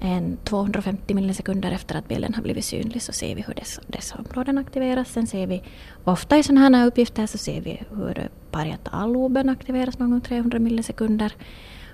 [0.01, 4.19] en 250 millisekunder efter att bilden har blivit synlig så ser vi hur dessa, dessa
[4.19, 5.13] områden aktiveras.
[5.13, 5.63] Sen ser vi
[6.05, 11.33] ofta i sådana här uppgifter så ser vi hur parietalloben aktiveras någon gång 300 millisekunder.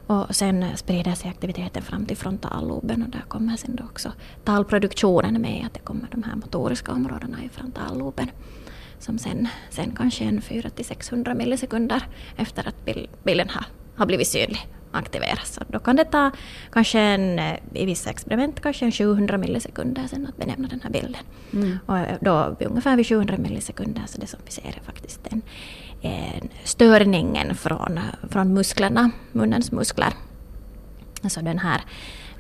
[0.07, 4.13] Och sen sprider sig aktiviteten fram till frontalloben och där kommer sen då också
[4.45, 8.31] talproduktionen med att det kommer de här motoriska områdena i frontalloben
[8.99, 12.03] som sen, sen kanske en 400-600 millisekunder
[12.37, 13.65] efter att bil, bilden har,
[13.97, 15.55] har blivit synlig aktiveras.
[15.55, 16.31] Så då kan det ta
[16.73, 20.91] kanske en, eh, i vissa experiment kanske en 700 millisekunder sen att benämna den här
[20.91, 21.23] bilden.
[21.87, 25.43] Och eh, då ungefär vid 700 millisekunder så det som vi ser är faktiskt en
[26.65, 30.13] störningen från, från musklerna, munnens muskler.
[31.23, 31.81] Alltså den här,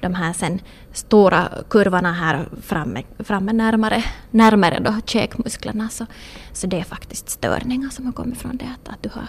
[0.01, 0.61] de här sen
[0.93, 6.07] stora kurvorna här framme, framme närmare, närmare då käkmusklerna så,
[6.53, 9.29] så det är faktiskt störningar som har kommit från det att, att du har,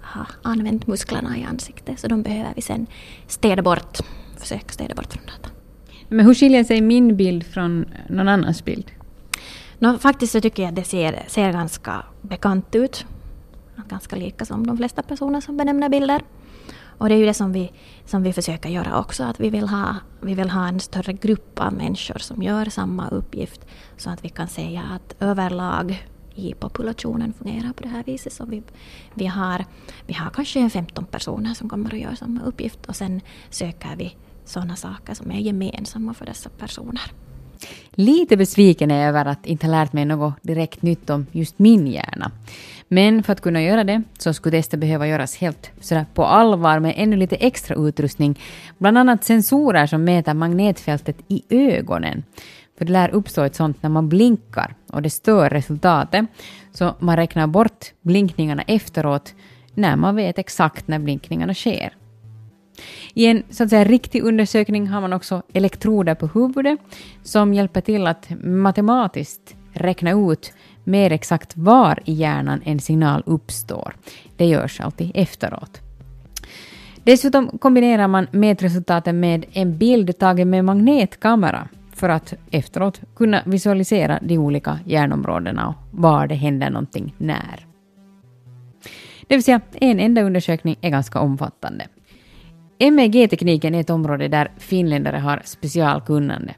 [0.00, 2.86] har använt musklerna i ansiktet så de behöver vi sen
[3.26, 3.98] städa bort,
[4.38, 5.52] försöka städa bort från datan.
[6.08, 8.90] Men hur skiljer sig min bild från någon annans bild?
[9.78, 13.06] Nå, faktiskt så tycker jag att det ser, ser ganska bekant ut.
[13.88, 16.22] Ganska lika som de flesta personer som benämner bilder.
[16.98, 17.72] Och det är ju det som vi,
[18.04, 21.60] som vi försöker göra också, att vi vill, ha, vi vill ha en större grupp
[21.60, 23.66] av människor som gör samma uppgift
[23.96, 28.32] så att vi kan säga att överlag i populationen fungerar på det här viset.
[28.32, 28.62] Så vi,
[29.14, 29.64] vi, har,
[30.06, 34.16] vi har kanske 15 personer som kommer att göra samma uppgift och sen söker vi
[34.44, 37.12] sådana saker som är gemensamma för dessa personer.
[37.90, 41.58] Lite besviken är jag över att inte ha lärt mig något direkt nytt om just
[41.58, 42.30] min hjärna.
[42.88, 46.78] Men för att kunna göra det så skulle testet behöva göras helt sådär på allvar
[46.78, 48.38] med ännu lite extra utrustning.
[48.78, 52.22] Bland annat sensorer som mäter magnetfältet i ögonen.
[52.78, 56.26] För det lär uppstå ett sånt när man blinkar och det stör resultatet.
[56.72, 59.34] Så man räknar bort blinkningarna efteråt
[59.74, 61.94] när man vet exakt när blinkningarna sker.
[63.14, 66.78] I en så att säga, riktig undersökning har man också elektroder på huvudet
[67.22, 70.52] som hjälper till att matematiskt räkna ut
[70.84, 73.96] mer exakt var i hjärnan en signal uppstår.
[74.36, 75.80] Det görs alltid efteråt.
[77.04, 84.18] Dessutom kombinerar man mätresultaten med en bild tagen med magnetkamera för att efteråt kunna visualisera
[84.22, 87.66] de olika hjärnområdena och var det händer någonting när.
[89.26, 91.86] Det vill säga, en enda undersökning är ganska omfattande.
[92.80, 96.54] MEG-tekniken är ett område där finländare har specialkunnande.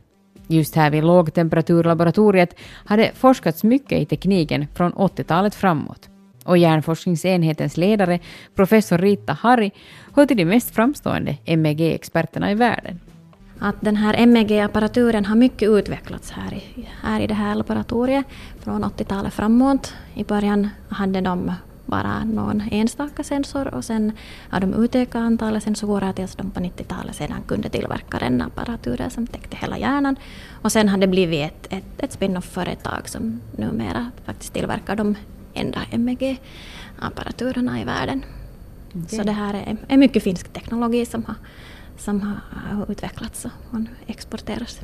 [0.47, 6.09] Just här vid lågtemperaturlaboratoriet har det forskats mycket i tekniken från 80-talet framåt.
[6.45, 8.19] Och hjärnforskningsenhetens ledare,
[8.55, 9.71] professor Rita Harri,
[10.15, 13.01] hör till de mest framstående MEG-experterna i världen.
[13.59, 18.27] Att den här MEG-apparaturen har mycket utvecklats här i, här i det här laboratoriet
[18.61, 19.95] från 80-talet framåt.
[20.15, 21.53] I början hade de
[21.87, 24.13] bara någon enstaka sensor och sen
[24.49, 29.27] har de utökat antalet sensorer tills de på 90-talet sedan kunde tillverka den apparaturen som
[29.27, 30.17] täckte hela hjärnan.
[30.63, 35.17] Och sen har det blivit ett, ett, ett spin-off-företag som numera faktiskt tillverkar de
[35.55, 38.25] enda MEG-apparaturerna i världen.
[38.89, 39.19] Okay.
[39.19, 41.35] Så det här är, är mycket finsk teknologi som har,
[41.99, 43.51] som har utvecklats och
[44.07, 44.81] exporteras.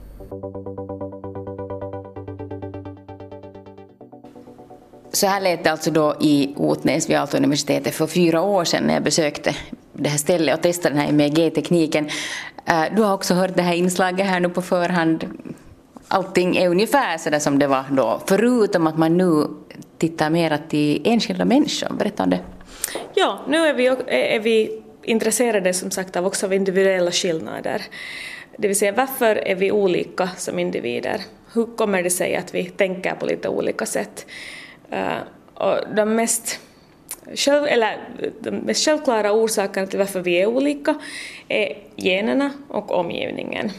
[5.18, 8.94] Så här lät det alltså då i Otnäs vid Aalto-universitetet för fyra år sedan när
[8.94, 9.54] jag besökte
[9.92, 12.08] det här stället och testade den här MEG-tekniken.
[12.66, 15.26] Eh, du har också hört det här inslaget här nu på förhand.
[16.08, 19.46] Allting är ungefär så där som det var då, förutom att man nu
[19.98, 21.92] tittar mer till enskilda människor.
[21.92, 22.40] Berätta om det.
[23.14, 23.96] Ja, nu är vi, eh,
[24.34, 27.82] är vi intresserade som sagt av också av individuella skillnader.
[28.58, 31.20] Det vill säga varför är vi olika som individer?
[31.52, 34.26] Hur kommer det sig att vi tänker på lite olika sätt?
[34.90, 35.18] Eh,
[35.54, 36.60] och de mest,
[37.34, 37.98] själv, eller,
[38.40, 40.94] de mest självklara orsakerna till varför vi är olika
[41.48, 43.70] är generna och omgivningen.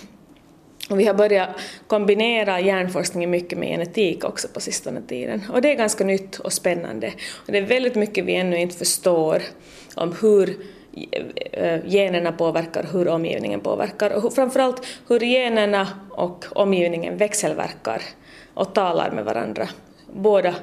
[0.90, 1.50] Och vi har börjat
[1.88, 5.42] kombinera hjärnforskningen mycket med genetik också på sistone tiden.
[5.54, 7.14] Och det är ganska nytt och spännande.
[7.46, 9.42] Och det är väldigt mycket vi ännu inte förstår
[9.96, 10.58] om hur
[11.52, 18.02] eh, generna påverkar hur omgivningen påverkar och framförallt hur generna och omgivningen växelverkar
[18.54, 19.68] och talar med varandra.
[20.14, 20.56] Båda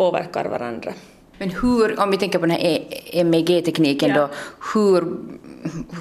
[0.00, 0.92] påverkar varandra.
[1.38, 4.16] Men hur, om vi tänker på den här MEG-tekniken ja.
[4.16, 4.28] då,
[4.74, 5.04] hur,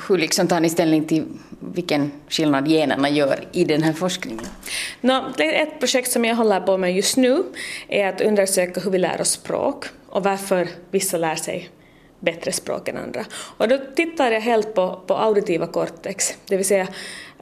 [0.07, 1.23] hur liksom tar ni ställning till
[1.59, 4.45] vilken skillnad generna gör i den här forskningen?
[5.01, 7.43] No, ett projekt som jag håller på med just nu
[7.87, 11.69] är att undersöka hur vi lär oss språk och varför vissa lär sig
[12.19, 13.25] bättre språk än andra.
[13.57, 16.87] Och då tittar jag helt på, på auditiva cortex, det vill säga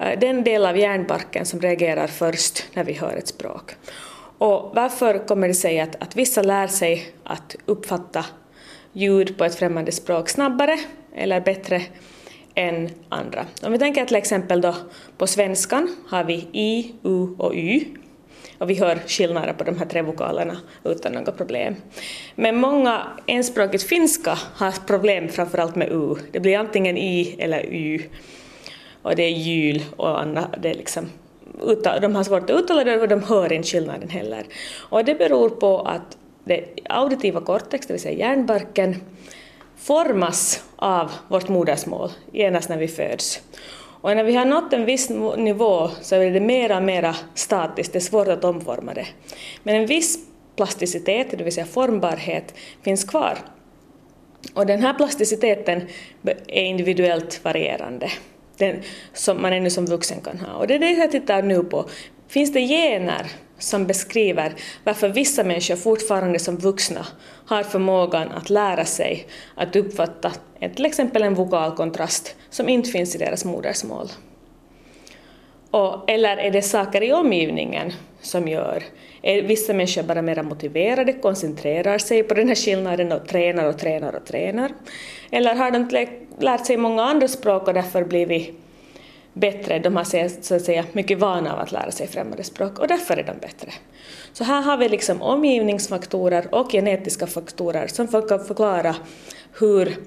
[0.01, 3.75] eh, den del av hjärnbarken som reagerar först när vi hör ett språk.
[4.38, 8.26] Och varför kommer det sig att, att vissa lär sig att uppfatta
[8.93, 10.78] ljud på ett främmande språk snabbare
[11.15, 11.82] eller bättre
[12.56, 13.45] än andra?
[13.63, 14.76] Om vi tänker till exempel då
[15.17, 17.86] på svenskan har vi i, u och y
[18.58, 21.76] och vi hör skillnader på de här tre vokalerna utan några problem.
[22.36, 26.15] Men många enspråkigt finska har problem framförallt med u.
[26.32, 28.02] Det blir antingen i eller y
[29.02, 31.10] och det är jul och andra, det är liksom
[32.01, 34.45] de har svårt att uttala det och de hör inte skillnaden heller.
[34.89, 38.95] Och det beror på att det auditiva cortex, det vill säga hjärnbarken,
[39.75, 43.41] formas av vårt modersmål genast när vi föds.
[44.01, 47.93] Och när vi har nått en viss nivå så är det mera och mera statiskt,
[47.93, 49.07] det är svårt att omforma det.
[49.63, 50.19] Men en viss
[50.55, 53.37] plasticitet, det vill säga formbarhet, finns kvar.
[54.53, 55.81] Och den här plasticiteten
[56.47, 58.09] är individuellt varierande
[58.57, 58.81] den,
[59.13, 60.53] som man ännu som vuxen kan ha.
[60.53, 61.89] Och det är det jag tittar nu på.
[62.27, 67.05] Finns det gener som beskriver varför vissa människor fortfarande som vuxna
[67.45, 70.31] har förmågan att lära sig att uppfatta
[70.75, 74.07] till exempel en vokalkontrast som inte finns i deras modersmål?
[75.71, 78.84] Och, eller är det saker i omgivningen som gör
[79.21, 83.77] är vissa människor bara mer motiverade, koncentrerar sig på den här skillnaden och tränar och
[83.77, 84.71] tränar och tränar?
[85.32, 86.08] Eller har de
[86.39, 88.60] lärt sig många andra språk och därför blivit
[89.33, 90.04] bättre, de har
[90.41, 93.37] så att säga mycket vana av att lära sig främmande språk och därför är de
[93.41, 93.71] bättre.
[94.33, 98.96] Så här har vi liksom omgivningsfaktorer och genetiska faktorer som kan förklara
[99.60, 99.98] hur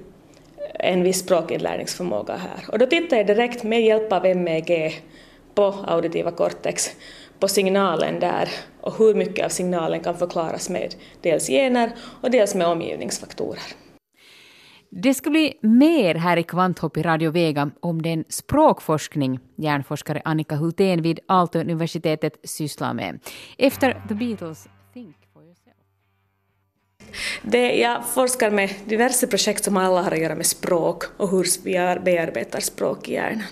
[0.74, 2.64] en viss språkinlärningsförmåga här.
[2.72, 5.02] Och då tittar jag direkt med hjälp av MEG
[5.60, 6.90] på auditiva cortex
[7.38, 8.48] på signalen där
[8.80, 13.62] och hur mycket av signalen kan förklaras med dels gener och dels med omgivningsfaktorer.
[14.90, 20.56] Det ska bli mer här i Kvanthopp i Radio Vega om den språkforskning hjärnforskare Annika
[20.56, 23.20] Hultén vid Aalto-universitetet sysslar med.
[23.58, 25.76] Efter The Beatles, Think for yourself.
[27.42, 31.46] Det, jag forskar med diverse projekt som alla har att göra med språk och hur
[31.64, 33.42] vi bearbetar språk i hjärnan.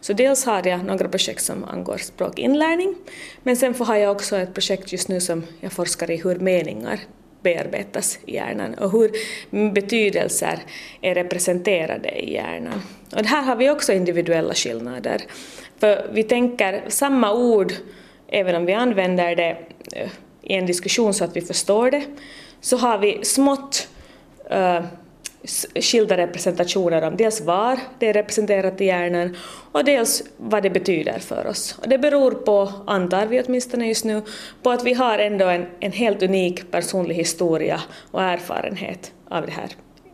[0.00, 2.94] Så dels har jag några projekt som angår språkinlärning,
[3.42, 7.00] men sen har jag också ett projekt just nu som jag forskar i hur meningar
[7.42, 9.10] bearbetas i hjärnan och hur
[9.70, 10.58] betydelser
[11.00, 12.82] är representerade i hjärnan.
[13.16, 15.22] Och här har vi också individuella skillnader.
[15.78, 17.72] För vi tänker samma ord,
[18.28, 19.56] även om vi använder det
[19.92, 20.08] eh,
[20.42, 22.02] i en diskussion så att vi förstår det,
[22.60, 23.88] så har vi smått
[24.52, 24.80] uh,
[25.80, 29.36] skilda representationer om dels var det är representerat i hjärnan
[29.72, 31.78] och dels vad det betyder för oss.
[31.82, 34.22] Och det beror på, antar vi åtminstone just nu,
[34.62, 37.80] på att vi har ändå en, en helt unik personlig historia
[38.10, 39.68] och erfarenhet av det här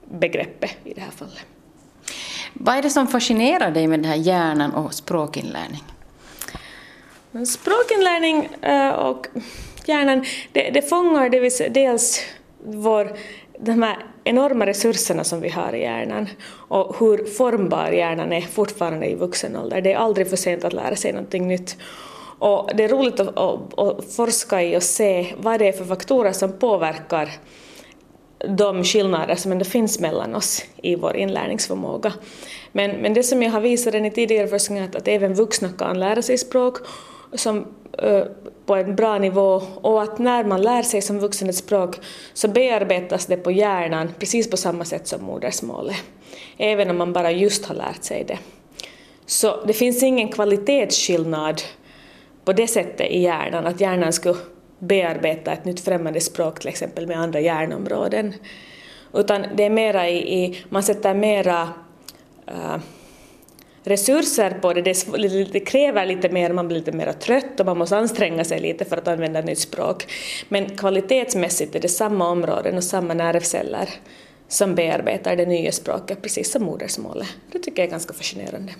[0.04, 1.46] begreppet i det här fallet.
[2.52, 5.82] Vad är det som fascinerar dig med den här hjärnan och språkinlärning?
[7.46, 9.26] Språkinlärning eh, och
[9.86, 12.20] hjärnan, det, det fångar dels
[12.64, 13.16] vår
[13.58, 16.28] de här enorma resurserna som vi har i hjärnan
[16.68, 19.80] och hur formbar hjärnan är fortfarande i vuxen ålder.
[19.80, 21.76] Det är aldrig för sent att lära sig någonting nytt.
[22.38, 25.84] Och det är roligt att, att, att forska i och se vad det är för
[25.84, 27.30] faktorer som påverkar
[28.48, 32.12] de skillnader som ändå finns mellan oss i vår inlärningsförmåga.
[32.72, 35.68] Men, men det som jag har visat i tidigare forskning är att, att även vuxna
[35.78, 36.78] kan lära sig språk
[37.34, 37.66] som
[37.98, 38.22] eh,
[38.66, 42.00] på en bra nivå och att när man lär sig som vuxen ett språk
[42.32, 45.96] så bearbetas det på hjärnan precis på samma sätt som modersmålet,
[46.56, 48.38] även om man bara just har lärt sig det.
[49.26, 51.62] Så det finns ingen kvalitetsskillnad
[52.44, 54.38] på det sättet i hjärnan, att hjärnan skulle
[54.78, 58.34] bearbeta ett nytt främmande språk till exempel med andra hjärnområden.
[59.12, 61.68] Utan det är mera i, i man sätter mera
[62.48, 62.76] uh,
[63.84, 64.82] resurser på det.
[65.52, 68.84] Det, kräver lite mer, man blir lite mer trött och man måste anstränga sig lite
[68.84, 70.12] för att använda nytt språk.
[70.48, 73.88] Men kvalitetsmässigt är det samma områden och samma nervceller
[74.48, 77.28] som bearbetar det nya språket precis som modersmålet.
[77.52, 78.72] Det tycker jag är ganska fascinerande.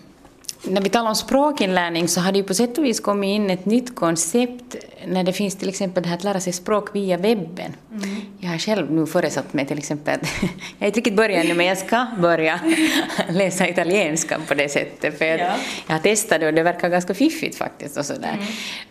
[0.66, 3.50] När vi talar om språkinlärning så har det ju på sätt och vis kommit in
[3.50, 4.76] ett nytt koncept
[5.06, 7.76] när det finns till exempel det här att lära sig språk via webben.
[7.92, 8.13] Mm.
[8.44, 10.48] Jag har själv nu föresatt mig till exempel, jag
[10.80, 12.60] har inte riktigt börjat ännu men jag ska börja
[13.28, 15.56] läsa italienska på det sättet för ja.
[15.86, 18.32] jag har testat det och det verkar ganska fiffigt faktiskt och sådär.
[18.32, 18.46] Mm.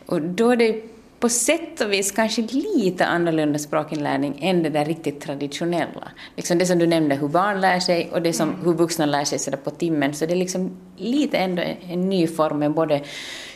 [0.05, 0.81] Och då är det
[1.19, 6.11] på sätt och vis kanske lite annorlunda språkinlärning än det där riktigt traditionella.
[6.35, 8.65] Liksom det som du nämnde, hur barn lär sig och det som mm.
[8.65, 10.13] hur vuxna lär sig sådär på timmen.
[10.13, 13.01] Så det är liksom lite ändå en ny form med både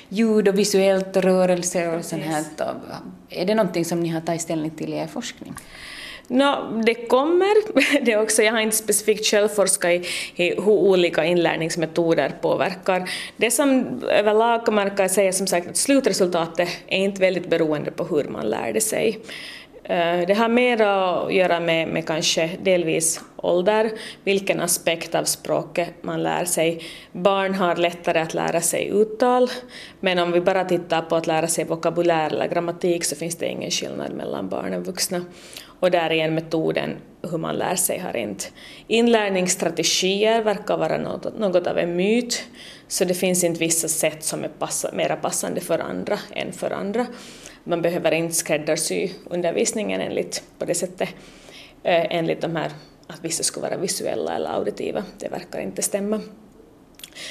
[0.10, 2.44] ljud och visuellt och rörelse och sånt här.
[3.30, 5.54] Är det någonting som ni har tagit ställning till i er forskning?
[6.28, 7.56] No, det kommer.
[8.06, 10.06] Det också, jag har inte specifikt själv forskat i,
[10.36, 13.10] i hur olika inlärningsmetoder påverkar.
[13.38, 17.92] Det som överlag kan man kan säga som sagt att slutresultatet är inte väldigt beroende
[17.92, 19.20] på hur man lärde sig.
[19.84, 23.92] Eh, det har mer att göra med, med kanske delvis ålder,
[24.24, 26.84] vilken aspekt av språket man lär sig.
[27.12, 29.50] Barn har lättare att lära sig uttal,
[30.00, 33.48] men om vi bara tittar på att lära sig vokabulär eller grammatik så finns det
[33.48, 35.22] ingen skillnad mellan barn och vuxna
[35.80, 36.98] och där igen metoden
[37.32, 38.46] hur man lär sig har inte.
[38.88, 42.44] Inlärningsstrategier verkar vara något, något av en myt,
[42.88, 46.72] så det finns inte vissa sätt som är passa, mera passande för andra än för
[46.72, 47.06] andra.
[47.64, 51.10] Man behöver inte skräddarsy undervisningen enligt, på det sättet,
[51.84, 52.72] eh, enligt de här
[53.08, 55.04] att vissa skulle vara visuella eller auditiva.
[55.20, 56.22] Det verkar inte stämma.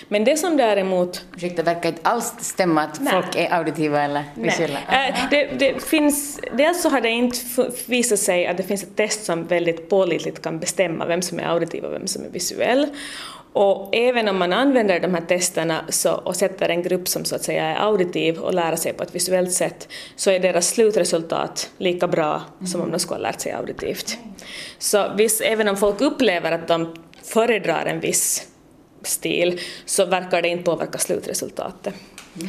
[0.08, 1.24] Men det som däremot...
[1.36, 3.12] Ursäkta, verkar inte alls stämma att Nej.
[3.12, 4.78] folk är auditiva eller visuella?
[4.90, 5.10] Nej.
[5.10, 7.38] Äh, det, det finns, dels så har det inte
[7.86, 11.44] visat sig att det finns ett test som väldigt pålitligt kan bestämma vem som är
[11.44, 12.86] auditiv och vem som är visuell.
[13.52, 17.36] Och även om man använder de här testerna så, och sätter en grupp som så
[17.36, 21.70] att säga är auditiv och lär sig på ett visuellt sätt så är deras slutresultat
[21.78, 24.18] lika bra som om de skulle ha lärt sig auditivt.
[24.78, 28.48] Så viss, även om folk upplever att de föredrar en viss
[29.06, 31.94] stil så verkar det inte påverka slutresultatet.
[32.34, 32.48] Mm.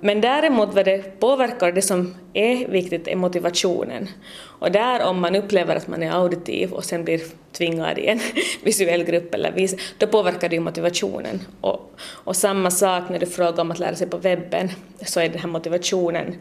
[0.00, 4.08] Men däremot vad det påverkar, det som är viktigt är motivationen.
[4.36, 7.20] Och där om man upplever att man är auditiv och sen blir
[7.52, 8.20] tvingad i en
[8.62, 11.40] visuell grupp eller vis, då påverkar det motivationen.
[11.60, 14.70] Och, och samma sak när du frågar om att lära sig på webben,
[15.06, 16.34] så är den här motivationen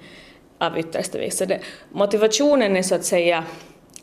[0.58, 1.38] av yttersta vikt.
[1.38, 1.60] Så det,
[1.92, 3.44] motivationen är så att säga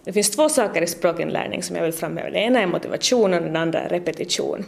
[0.05, 2.31] det finns två saker i språkinlärning som jag vill framhäva.
[2.31, 4.65] Det ena är motivation och den andra är repetition.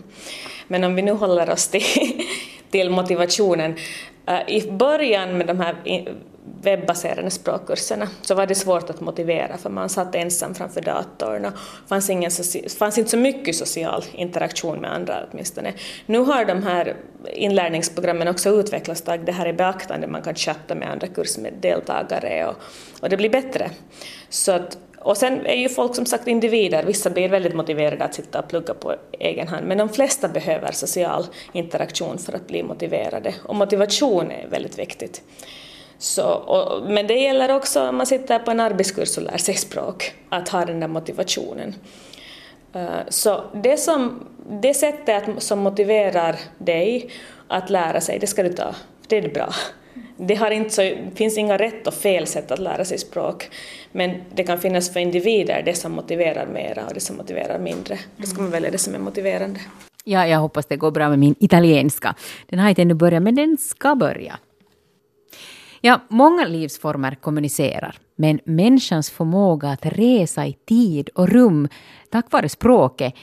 [0.68, 1.82] Men om vi nu håller oss till,
[2.70, 3.74] till motivationen.
[4.26, 5.76] Eh, I början med de här
[6.62, 11.52] webbaserade språkkurserna så var det svårt att motivera för man satt ensam framför datorn och
[11.88, 12.30] fanns, ingen
[12.78, 15.72] fanns inte så mycket social interaktion med andra åtminstone.
[16.06, 16.96] Nu har de här
[17.32, 22.54] inlärningsprogrammen också utvecklats, tagit det här i beaktande, man kan chatta med andra kursdeltagare och,
[23.00, 23.70] och det blir bättre.
[24.28, 28.14] Så att, och sen är ju folk som sagt individer, vissa blir väldigt motiverade att
[28.14, 32.62] sitta och plugga på egen hand, men de flesta behöver social interaktion för att bli
[32.62, 35.22] motiverade och motivation är väldigt viktigt.
[36.02, 39.54] Så, och, men det gäller också om man sitter på en arbetskurs och lär sig
[39.54, 41.74] språk, att ha den där motivationen.
[42.72, 47.10] Eh, så det, som, det sättet som motiverar dig
[47.48, 48.74] att lära sig, det ska du ta,
[49.06, 49.52] det är bra.
[50.16, 53.50] Det har inte så, finns inga rätt och fel sätt att lära sig språk,
[53.92, 57.98] men det kan finnas för individer det som motiverar mera och det som motiverar mindre.
[58.16, 59.60] Då ska man välja det som är motiverande.
[60.04, 62.14] Ja, jag hoppas det går bra med min italienska.
[62.46, 64.38] Den har inte ännu börjat, men den ska börja.
[65.84, 71.68] Ja, många livsformer kommunicerar, men människans förmåga att resa i tid och rum
[72.10, 73.14] tack vare språket,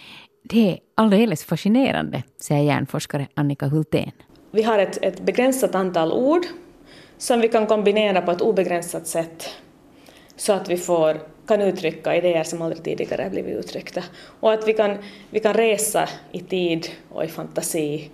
[0.43, 4.11] det är alldeles fascinerande, säger hjärnforskare Annika Hultén.
[4.51, 6.45] Vi har ett, ett begränsat antal ord
[7.17, 9.49] som vi kan kombinera på ett obegränsat sätt
[10.35, 14.03] så att vi får, kan uttrycka idéer som aldrig tidigare blivit uttryckta.
[14.39, 14.97] Och att vi kan,
[15.29, 18.09] vi kan resa i tid och i fantasi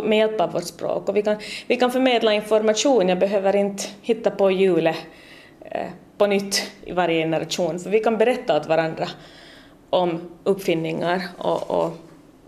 [0.00, 1.08] med hjälp av vårt språk.
[1.08, 1.36] Och vi, kan,
[1.66, 4.96] vi kan förmedla information, jag behöver inte hitta på hjulet
[5.64, 5.86] eh,
[6.18, 9.08] på nytt i varje generation, för vi kan berätta åt varandra
[9.90, 11.96] om uppfinningar och, och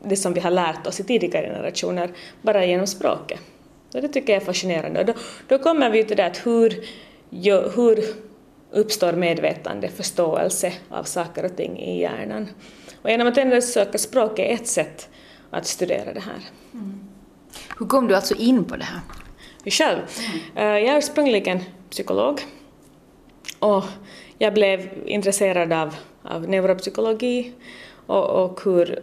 [0.05, 2.11] det som vi har lärt oss i tidigare generationer
[2.43, 3.41] bara genom språket.
[3.95, 5.01] Och det tycker jag är fascinerande.
[5.01, 5.13] Och då,
[5.49, 6.85] då kommer vi till det att hur,
[7.77, 8.05] hur
[8.71, 12.49] uppstår medvetande, förståelse av saker och ting i hjärnan.
[13.03, 15.09] Och genom att ändå söka språk är ett sätt
[15.51, 16.41] att studera det här.
[16.73, 17.04] Mm.
[17.79, 19.01] Hur kom du alltså in på det här?
[19.71, 20.01] Själv?
[20.55, 21.61] Eh, jag är ursprungligen
[21.91, 22.41] psykolog
[23.59, 23.85] och
[24.39, 27.53] jag blev intresserad av, av neuropsykologi
[28.07, 29.03] och, och hur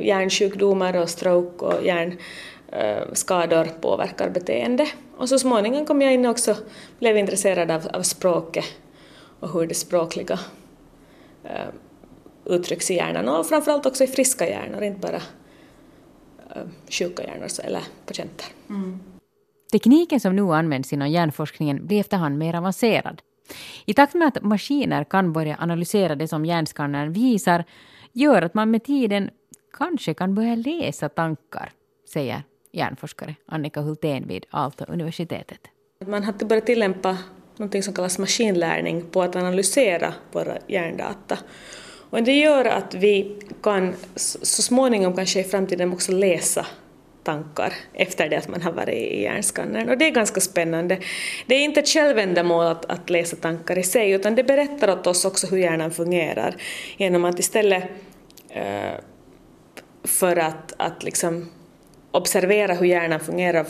[0.00, 4.88] hjärnsjukdomar och stroke och hjärnskador eh, påverkar beteende.
[5.16, 6.56] Och så småningom kom jag in och också
[6.98, 8.64] blev intresserad av, av språket
[9.40, 10.38] och hur det språkliga
[11.44, 11.68] eh,
[12.44, 15.22] uttrycks i hjärnan och framförallt också i friska hjärnor, inte bara
[16.90, 18.46] sjuka hjärnor eller patienter.
[18.68, 19.00] Mm.
[19.72, 23.22] Tekniken som nu används inom hjärnforskningen blir efterhand mer avancerad.
[23.84, 27.64] I takt med att maskiner kan börja analysera det som hjärnskannern visar
[28.12, 29.30] gör att man med tiden
[29.78, 31.72] kanske kan börja läsa tankar,
[32.12, 32.42] säger
[32.72, 35.60] hjärnforskare Annika Hultén vid Aalto-universitetet.
[36.06, 37.18] Man har börjat tillämpa
[37.56, 41.38] något som kallas maskinlärning på att analysera våra hjärndata.
[42.10, 46.66] Och det gör att vi kan så småningom kanske i framtiden också läsa
[47.22, 49.88] tankar efter det att man har varit i hjärnskannern.
[49.88, 50.98] Och det är ganska spännande.
[51.46, 55.06] Det är inte ett självändamål att, att läsa tankar i sig, utan det berättar åt
[55.06, 56.56] oss också hur hjärnan fungerar
[56.96, 57.84] genom att istället
[58.48, 58.94] eh,
[60.04, 61.50] för att, att liksom
[62.16, 63.68] observera hur hjärnan fungerar och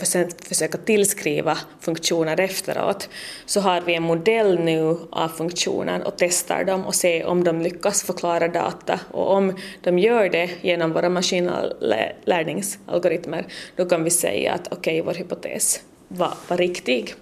[0.48, 3.08] försöka tillskriva funktioner efteråt,
[3.46, 7.60] så har vi en modell nu av funktionen och testar dem och ser om de
[7.60, 9.00] lyckas förklara data.
[9.10, 15.02] Och om de gör det genom våra maskinlärningsalgoritmer, då kan vi säga att okej, okay,
[15.02, 17.14] vår hypotes var, var riktig.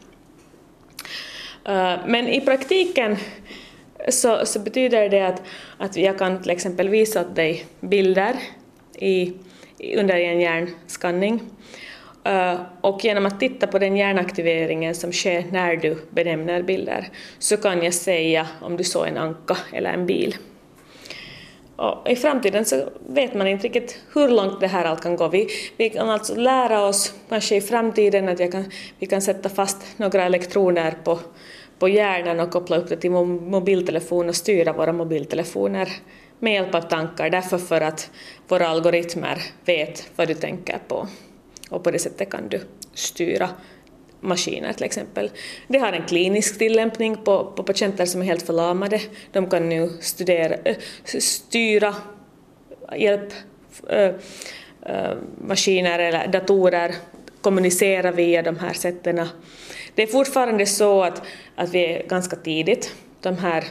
[1.65, 3.17] Eh, men i praktiken
[4.09, 5.43] så, så, betyder det att,
[5.79, 8.37] att jag kan till exempel visa åt dig bilder
[8.99, 9.33] i,
[9.79, 11.43] under en hjärnskanning.
[12.25, 17.09] Eh, och genom att titta på den hjärnaktiveringen som sker när du benämner bilder
[17.39, 20.37] så kan jag säga om du såg en anka eller en bil.
[21.77, 25.29] Och I framtiden så vet man inte riktigt hur långt det här allt kan gå.
[25.29, 28.65] Vi, vi kan alltså lära oss, kanske i framtiden, att kan,
[28.99, 31.19] vi kan sätta fast några elektroner på,
[31.79, 35.89] på hjärnan och koppla upp det till mobiltelefon och styra våra mobiltelefoner
[36.39, 38.11] med hjälp av tankar, därför för att
[38.49, 41.09] våra algoritmer vet vad du tänker på.
[41.71, 42.61] Och på det sättet kan du
[42.95, 43.51] styra
[44.25, 45.31] maskiner till exempel.
[45.69, 49.01] Det har en klinisk tillämpning på, på patienter som är helt förlamade.
[49.33, 51.95] De kan nu studera, eh, styra
[52.97, 53.33] hjälp,
[53.89, 54.15] eh,
[54.87, 55.17] eh,
[55.47, 56.95] maskiner eller datorer,
[57.41, 59.29] kommunicera via de här sätten.
[59.95, 61.23] Det är fortfarande så att,
[61.57, 62.95] att vi är ganska tidigt.
[63.21, 63.65] De här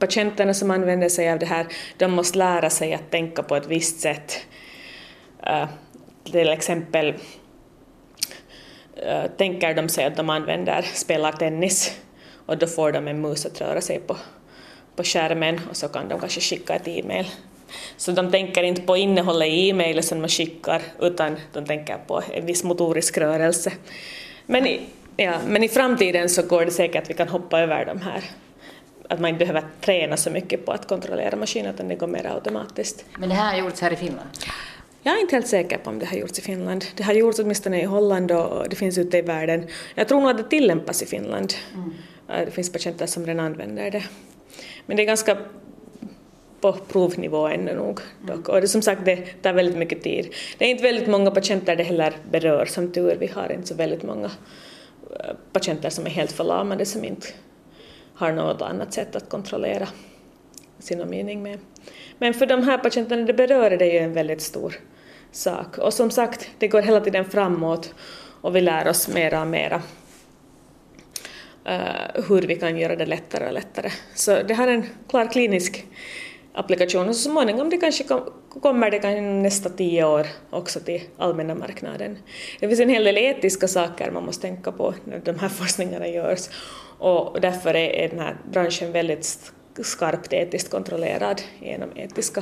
[0.00, 3.66] patienterna som använder sig av det här, de måste lära sig att tänka på ett
[3.66, 4.46] visst sätt.
[5.46, 5.68] Uh,
[6.24, 7.14] till exempel
[9.06, 12.00] uh, tänker de sig att de använder, spelar tennis
[12.46, 14.16] och då får de en mus att röra sig på,
[14.96, 17.26] på skärmen och så kan de kanske skicka ett e-mail.
[17.96, 22.22] Så de tänker inte på innehållet i e-mailet som man skickar utan de tänker på
[22.32, 23.72] en viss motorisk rörelse.
[24.46, 24.66] Men
[25.16, 28.24] Ja, men i framtiden så går det säkert att vi kan hoppa över de här
[29.10, 32.26] att man inte behöver träna så mycket på att kontrollera maskinen utan det går mer
[32.34, 33.04] automatiskt.
[33.18, 34.28] Men det här har gjorts här i Finland?
[35.02, 36.84] Jag är inte helt säker på om det har gjorts i Finland.
[36.96, 39.66] Det har gjorts åtminstone i Holland och det finns ute i världen.
[39.94, 41.54] Jag tror nog att det tillämpas i Finland.
[41.74, 41.94] Mm.
[42.44, 44.02] Det finns patienter som redan använder det.
[44.86, 45.36] Men det är ganska
[46.60, 48.00] på provnivå ännu nog.
[48.26, 48.48] Dock.
[48.48, 50.34] Och det, som sagt, det tar väldigt mycket tid.
[50.58, 53.74] Det är inte väldigt många patienter det heller berör, som tur Vi har inte så
[53.74, 54.30] väldigt många
[55.20, 57.26] eh, patienter som är helt förlamade som inte
[58.20, 59.88] har något annat sätt att kontrollera
[60.78, 61.58] sin omgivning med.
[62.18, 64.74] Men för de här patienterna det berör det ju en väldigt stor
[65.32, 65.78] sak.
[65.78, 67.94] Och som sagt, det går hela tiden framåt
[68.40, 69.82] och vi lär oss mera och mera
[71.68, 73.90] uh, hur vi kan göra det lättare och lättare.
[74.14, 75.86] Så det har en klar klinisk
[76.52, 78.20] applikation och så småningom det kanske kom,
[78.62, 82.18] kommer det kanske nästa tio år också till allmänna marknaden.
[82.60, 86.08] Det finns en hel del etiska saker man måste tänka på när de här forskningarna
[86.08, 86.48] görs
[87.00, 92.40] och därför är den här branschen väldigt skarpt etiskt kontrollerad genom etiska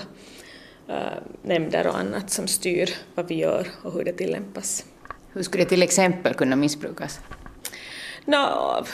[0.89, 0.95] uh,
[1.43, 4.85] nämnder och annat som styr vad vi gör och hur det tillämpas.
[5.33, 7.21] Hur skulle det till exempel kunna missbrukas?
[8.25, 8.85] No,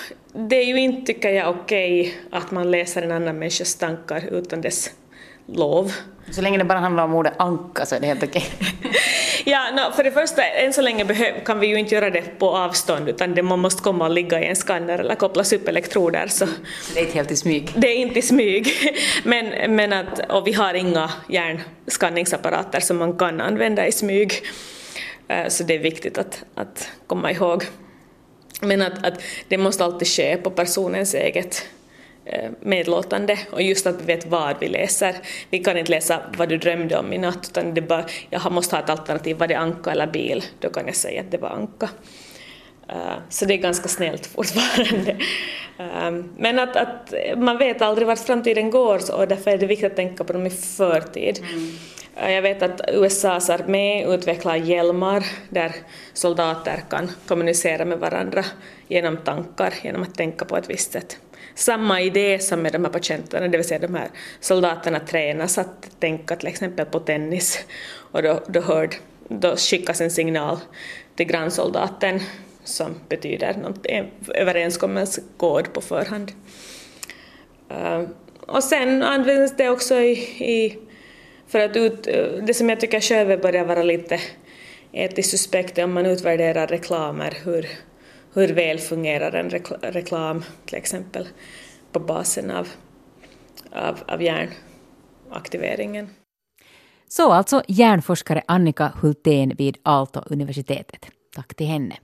[0.48, 4.60] det är ju inte, tycker jag, okej att man läser en annan människas tankar utan
[4.60, 4.90] dess
[5.46, 5.92] lov.
[6.30, 8.46] Så länge det bara handlar om ordet anka så är det helt okej.
[9.44, 11.04] ja, no, för det första, än så länge
[11.44, 14.40] kan vi ju inte göra det på avstånd utan det, man måste komma och ligga
[14.40, 16.26] i en skanner eller kopplas upp elektroder.
[16.26, 16.46] Så.
[16.94, 17.72] Det är inte helt i smyg?
[17.76, 18.68] Det är inte i smyg.
[19.24, 24.32] men, men att, och vi har inga hjärnskanningsapparater som man kan använda i smyg.
[25.28, 27.64] Eh, så det är viktigt att, att komma ihåg.
[28.60, 31.68] Men att, att det måste alltid ske på personens eget
[32.60, 35.14] medlåtande och just att vi vet vad vi läser.
[35.50, 38.76] Vi kan inte läsa vad du drömde om i natt utan det bara, jag måste
[38.76, 40.44] ha ett alternativ, var det anka eller bil?
[40.60, 41.88] Då kan jag säga att det var anka.
[42.92, 45.12] Uh, så det är ganska snällt fortfarande.
[45.80, 49.90] Uh, men att, att man vet aldrig vart framtiden går och därför är det viktigt
[49.90, 51.38] att tänka på dem i förtid.
[51.52, 51.72] Mm.
[52.34, 55.72] Jag vet att USAs armé utvecklar hjälmar där
[56.12, 58.44] soldater kan kommunicera med varandra
[58.88, 61.18] genom tankar, genom att tänka på ett visst sätt
[61.54, 64.08] samma idé som med de här patienterna, det vill säga de här
[64.40, 67.64] soldaterna tränas att tänka till exempel på tennis
[68.12, 68.94] och då, då, hörd,
[69.28, 70.58] då skickas en signal
[71.16, 72.20] till grannsoldaten
[72.64, 75.22] som betyder en överenskommelse,
[75.72, 76.32] på förhand.
[77.70, 78.02] Eh,
[78.40, 80.78] och sen används det också i, i
[81.48, 84.20] för att ut, eh, det som jag tycker själv börjar vara lite
[84.92, 87.68] etiskt suspekt är om man utvärderar reklamer, hur,
[88.34, 89.50] hur väl fungerar en
[89.92, 91.28] reklam till exempel
[91.92, 92.68] på basen av,
[93.72, 96.08] av, av hjärnaktiveringen.
[97.08, 101.10] Så alltså hjärnforskare Annika Hultén vid Aalto-universitetet.
[101.34, 101.96] Tack till henne.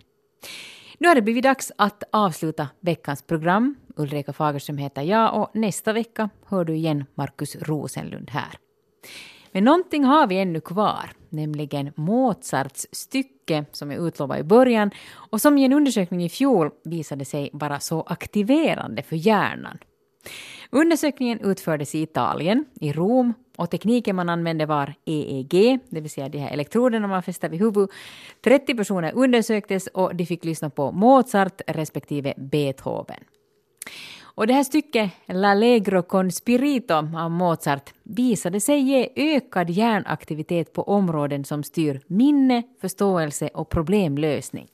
[0.98, 3.74] Nu har det blivit dags att avsluta veckans program.
[3.96, 8.58] Ulrika Fagerström heter jag och nästa vecka hör du igen Markus Rosenlund här.
[9.52, 15.40] Men någonting har vi ännu kvar, nämligen Mozarts stycke som jag utlovade i början och
[15.40, 19.78] som i en undersökning i fjol visade sig vara så aktiverande för hjärnan.
[20.70, 26.28] Undersökningen utfördes i Italien, i Rom och tekniken man använde var EEG, det vill säga
[26.28, 27.90] de här elektroderna man fäster vid huvudet.
[28.44, 33.24] 30 personer undersöktes och de fick lyssna på Mozart respektive Beethoven.
[34.40, 40.82] Och det här stycket, L'Allegro con spirito av Mozart, visade sig ge ökad hjärnaktivitet på
[40.82, 44.68] områden som styr minne, förståelse och problemlösning.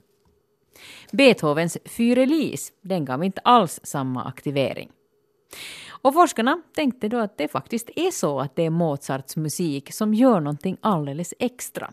[1.13, 4.91] Beethovens Fyrelis, den gav inte alls samma aktivering.
[5.89, 10.15] Och forskarna tänkte då att det faktiskt är så att det är Mozarts musik som
[10.15, 11.93] gör någonting alldeles extra.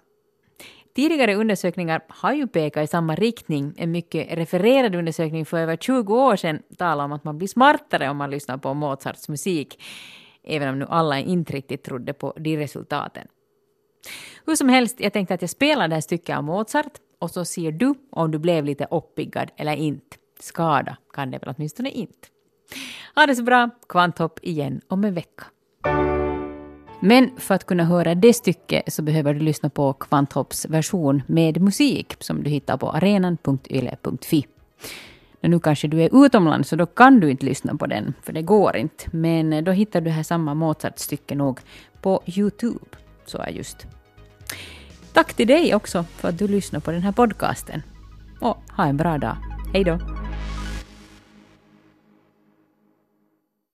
[0.95, 3.73] Tidigare undersökningar har ju pekat i samma riktning.
[3.77, 8.09] En mycket refererad undersökning för över 20 år sedan talar om att man blir smartare
[8.09, 9.83] om man lyssnar på Mozarts musik,
[10.43, 13.27] även om nu alla inte riktigt trodde på de resultaten.
[14.45, 17.45] Hur som helst, jag tänkte att jag spelar det här stycket av Mozart och så
[17.45, 20.17] ser du om du blev lite uppiggad eller inte.
[20.39, 22.27] Skada kan det väl åtminstone inte.
[23.15, 25.43] Ha det så bra, kvanthopp igen om en vecka.
[27.05, 31.61] Men för att kunna höra det stycket så behöver du lyssna på Kvanthopps version med
[31.61, 34.45] musik som du hittar på arenan.yle.fi.
[35.41, 38.41] Nu kanske du är utomlands så då kan du inte lyssna på den, för det
[38.41, 39.05] går inte.
[39.11, 41.59] Men då hittar du här samma Mozart-stycke nog
[42.01, 42.85] på Youtube.
[43.25, 43.87] Så är just.
[45.13, 47.81] Tack till dig också för att du lyssnar på den här podcasten.
[48.41, 49.37] Och ha en bra dag.
[49.73, 49.99] Hej då!